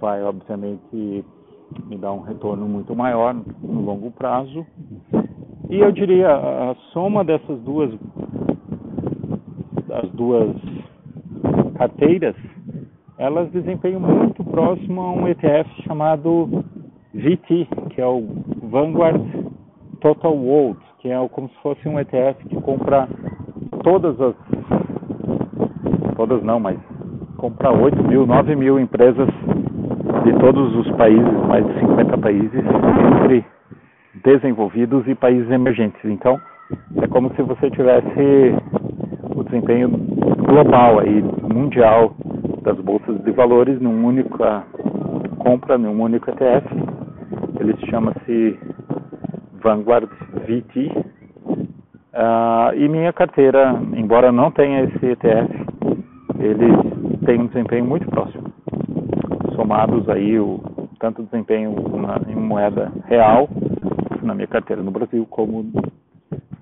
vai 0.01 0.23
obviamente 0.23 1.23
me 1.85 1.99
dar 1.99 2.13
um 2.15 2.23
retorno 2.23 2.67
muito 2.67 2.97
maior 2.97 3.35
no 3.35 3.83
longo 3.83 4.11
prazo. 4.13 4.65
E 5.69 5.79
eu 5.79 5.91
diria 5.93 6.31
a 6.31 6.75
soma 6.93 7.25
dessas 7.25 7.61
duas 7.61 7.93
as 9.91 10.11
duas 10.11 10.55
carteiras 11.77 12.35
elas 13.19 13.51
desempenham 13.51 14.01
muito 14.01 14.45
próximo 14.45 15.01
a 15.01 15.13
um 15.13 15.27
ETF 15.27 15.71
chamado 15.85 16.65
VT, 17.15 17.67
que 17.91 18.01
é 18.01 18.07
o 18.07 18.27
Vanguard 18.65 19.23
Total 20.01 20.35
World, 20.35 20.79
que 20.99 21.09
é 21.09 21.29
como 21.29 21.49
se 21.49 21.57
fosse 21.63 21.89
um 21.89 21.99
ETF 21.99 22.45
que 22.47 22.61
compra 22.61 23.09
todas 23.83 24.21
as. 24.21 24.35
Todas 26.15 26.43
não, 26.43 26.61
mas 26.61 26.79
compra 27.39 27.71
8 27.71 28.03
mil, 28.05 28.27
9 28.27 28.57
mil 28.57 28.79
empresas 28.79 29.29
de 30.25 30.33
todos 30.39 30.75
os 30.77 30.91
países, 30.97 31.47
mais 31.47 31.67
de 31.67 31.81
50 31.81 32.19
países, 32.19 32.65
entre 33.15 33.45
desenvolvidos 34.25 35.07
e 35.07 35.15
países 35.15 35.51
emergentes. 35.51 36.01
Então, 36.05 36.39
é 37.01 37.07
como 37.07 37.33
se 37.35 37.43
você 37.43 37.71
tivesse 37.71 38.55
desempenho 39.57 39.89
global 39.89 41.01
aí, 41.01 41.23
mundial 41.43 42.15
das 42.63 42.77
bolsas 42.79 43.23
de 43.25 43.31
valores 43.31 43.81
num 43.81 44.07
única 44.07 44.65
compra, 45.39 45.79
num 45.79 46.01
único 46.01 46.31
ETF. 46.31 46.67
Ele 47.59 47.75
chama-se 47.89 48.59
Vanguard 49.63 50.09
VT. 50.47 50.93
Uh, 50.93 52.19
ah, 52.19 52.71
e 52.75 52.89
minha 52.89 53.13
carteira, 53.13 53.79
embora 53.95 54.33
não 54.33 54.51
tenha 54.51 54.85
esse 54.85 55.07
ETF, 55.07 55.53
ele 56.39 56.67
tem 57.25 57.41
um 57.41 57.47
desempenho 57.47 57.85
muito 57.85 58.09
próximo. 58.09 58.53
Somados 59.55 60.09
aí 60.09 60.39
o 60.39 60.61
tanto 60.99 61.23
desempenho 61.25 61.75
na, 61.97 62.21
em 62.31 62.37
moeda 62.37 62.91
real 63.07 63.49
na 64.23 64.35
minha 64.35 64.47
carteira 64.47 64.83
no 64.83 64.91
Brasil, 64.91 65.27
como 65.31 65.65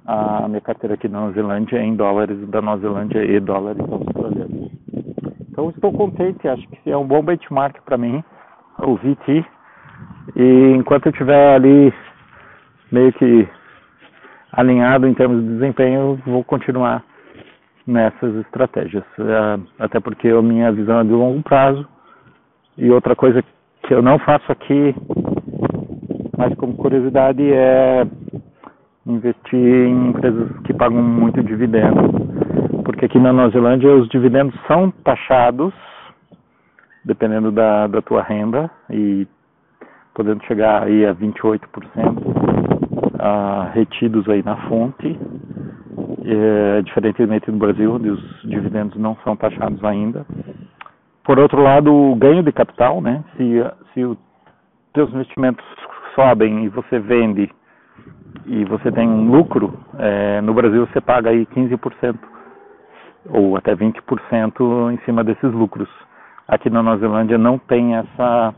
a 0.07 0.47
minha 0.49 0.61
carteira 0.61 0.95
aqui 0.95 1.09
na 1.09 1.21
Nova 1.21 1.33
Zelândia 1.33 1.83
em 1.83 1.97
dólares 1.97 2.39
da 2.49 2.61
Nova 2.61 2.81
Zelândia 2.81 3.25
e 3.25 3.41
dólares 3.41 3.81
australianos. 3.81 4.71
Então 5.51 5.71
estou 5.71 5.93
contente, 5.93 6.47
acho 6.49 6.67
que 6.69 6.91
é 6.91 6.97
um 6.97 7.07
bom 7.07 7.23
benchmark 7.23 7.81
para 7.85 7.97
mim, 7.97 8.23
o 8.79 8.97
VT. 8.97 9.45
E 10.37 10.73
enquanto 10.77 11.07
eu 11.07 11.13
estiver 11.13 11.55
ali 11.55 11.93
meio 12.91 13.13
que 13.13 13.49
alinhado 14.53 15.07
em 15.07 15.15
termos 15.15 15.43
de 15.43 15.55
desempenho, 15.55 16.21
vou 16.27 16.45
continuar 16.45 17.03
nessas 17.87 18.35
estratégias. 18.37 19.05
É, 19.19 19.85
até 19.85 20.01
porque 20.01 20.29
a 20.29 20.43
minha 20.43 20.73
visão 20.73 21.01
é 21.01 21.05
de 21.05 21.13
longo 21.13 21.43
prazo. 21.43 21.87
E 22.77 22.91
outra 22.91 23.15
coisa 23.15 23.43
que 23.83 23.95
eu 23.95 24.03
não 24.03 24.19
faço 24.19 24.51
aqui, 24.51 24.95
mas 26.37 26.55
como 26.57 26.77
curiosidade, 26.77 27.43
é 27.53 28.05
investir 29.07 29.89
em 29.89 30.09
empresas 30.09 30.51
que 30.65 30.73
pagam 30.73 31.03
muito 31.03 31.43
dividendo, 31.43 32.83
porque 32.85 33.05
aqui 33.05 33.19
na 33.19 33.33
Nova 33.33 33.51
Zelândia 33.51 33.95
os 33.95 34.09
dividendos 34.09 34.55
são 34.67 34.91
taxados, 34.91 35.75
dependendo 37.05 37.53
da, 37.53 37.87
da 37.87 38.01
tua 38.01 38.23
renda, 38.23 38.71
e 38.91 39.27
podendo 40.15 40.43
chegar 40.45 40.85
aí 40.85 41.05
a 41.05 41.15
28% 41.15 41.61
ah, 43.19 43.71
retidos 43.75 44.29
aí 44.29 44.43
na 44.43 44.57
fonte, 44.69 45.19
é, 46.25 46.83
diferentemente 46.83 47.51
do 47.51 47.59
Brasil, 47.59 47.95
onde 47.95 48.09
os 48.09 48.43
dividendos 48.45 48.99
não 48.99 49.17
são 49.23 49.37
taxados 49.37 49.83
ainda. 49.85 50.25
Por 51.25 51.39
outro 51.39 51.63
lado, 51.63 51.93
o 51.93 52.15
ganho 52.17 52.43
de 52.43 52.53
capital, 52.53 53.01
né? 53.01 53.23
Se, 53.37 53.65
se 53.93 54.05
os 54.05 54.19
teus 54.93 55.11
investimentos 55.11 55.65
sobem 56.15 56.65
e 56.65 56.69
você 56.69 56.99
vende 56.99 57.51
e 58.47 58.65
você 58.65 58.91
tem 58.93 59.09
um 59.09 59.31
lucro, 59.31 59.79
é, 59.99 60.41
no 60.41 60.53
Brasil 60.55 60.87
você 60.87 61.01
paga 61.01 61.31
aí 61.31 61.47
15% 61.47 62.17
ou 63.31 63.57
até 63.57 63.75
20% 63.75 64.93
em 64.93 64.99
cima 65.05 65.25
desses 65.25 65.53
lucros. 65.53 65.89
Aqui 66.47 66.69
na 66.69 66.83
Nova 66.83 66.99
Zelândia 66.99 67.39
não 67.39 67.59
tem 67.59 67.97
essa 67.97 68.55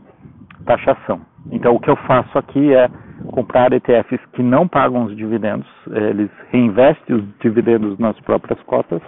taxação. 0.65 1.21
Então 1.51 1.75
o 1.75 1.79
que 1.79 1.89
eu 1.89 1.95
faço 1.95 2.37
aqui 2.37 2.73
é 2.73 2.89
comprar 3.31 3.71
ETFs 3.71 4.19
que 4.33 4.43
não 4.43 4.67
pagam 4.67 5.05
os 5.05 5.15
dividendos, 5.15 5.67
eles 5.87 6.29
reinvestem 6.51 7.15
os 7.15 7.23
dividendos 7.39 7.97
nas 7.97 8.19
próprias 8.21 8.61
cotas, 8.63 9.01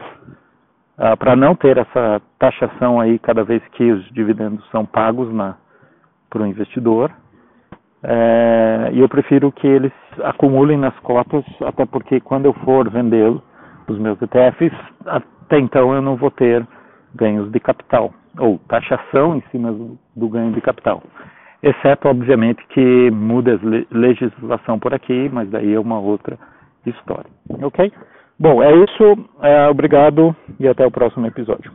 uh, 0.97 1.17
para 1.17 1.35
não 1.35 1.55
ter 1.55 1.77
essa 1.77 2.21
taxação 2.37 2.99
aí 2.99 3.19
cada 3.19 3.43
vez 3.43 3.61
que 3.73 3.91
os 3.91 4.05
dividendos 4.11 4.65
são 4.71 4.85
pagos 4.85 5.29
para 6.29 6.41
o 6.41 6.47
investidor. 6.47 7.11
É, 8.01 8.91
e 8.93 8.99
eu 9.01 9.09
prefiro 9.09 9.51
que 9.51 9.67
eles 9.67 9.91
acumulem 10.23 10.77
nas 10.77 10.97
cotas, 10.99 11.43
até 11.61 11.85
porque 11.85 12.19
quando 12.19 12.45
eu 12.45 12.53
for 12.65 12.89
vender 12.89 13.33
os 13.87 13.97
meus 13.97 14.19
ETFs, 14.21 14.73
até 15.05 15.59
então 15.59 15.93
eu 15.93 16.01
não 16.01 16.15
vou 16.15 16.31
ter 16.31 16.65
ganhos 17.15 17.51
de 17.51 17.59
capital, 17.59 18.13
ou 18.37 18.59
taxação 18.67 19.35
em 19.35 19.43
cima 19.51 19.75
do 20.15 20.29
ganho 20.29 20.51
de 20.53 20.61
capital. 20.61 21.01
Exceto, 21.61 22.07
obviamente, 22.07 22.65
que 22.69 23.11
muda 23.11 23.53
a 23.53 23.95
legislação 23.95 24.79
por 24.79 24.93
aqui, 24.93 25.29
mas 25.31 25.49
daí 25.49 25.73
é 25.73 25.79
uma 25.79 25.99
outra 25.99 26.37
história. 26.85 27.29
Ok? 27.61 27.91
Bom, 28.39 28.63
é 28.63 28.71
isso. 28.73 29.29
É, 29.41 29.67
obrigado 29.67 30.33
e 30.57 30.67
até 30.67 30.85
o 30.85 30.91
próximo 30.91 31.27
episódio. 31.27 31.71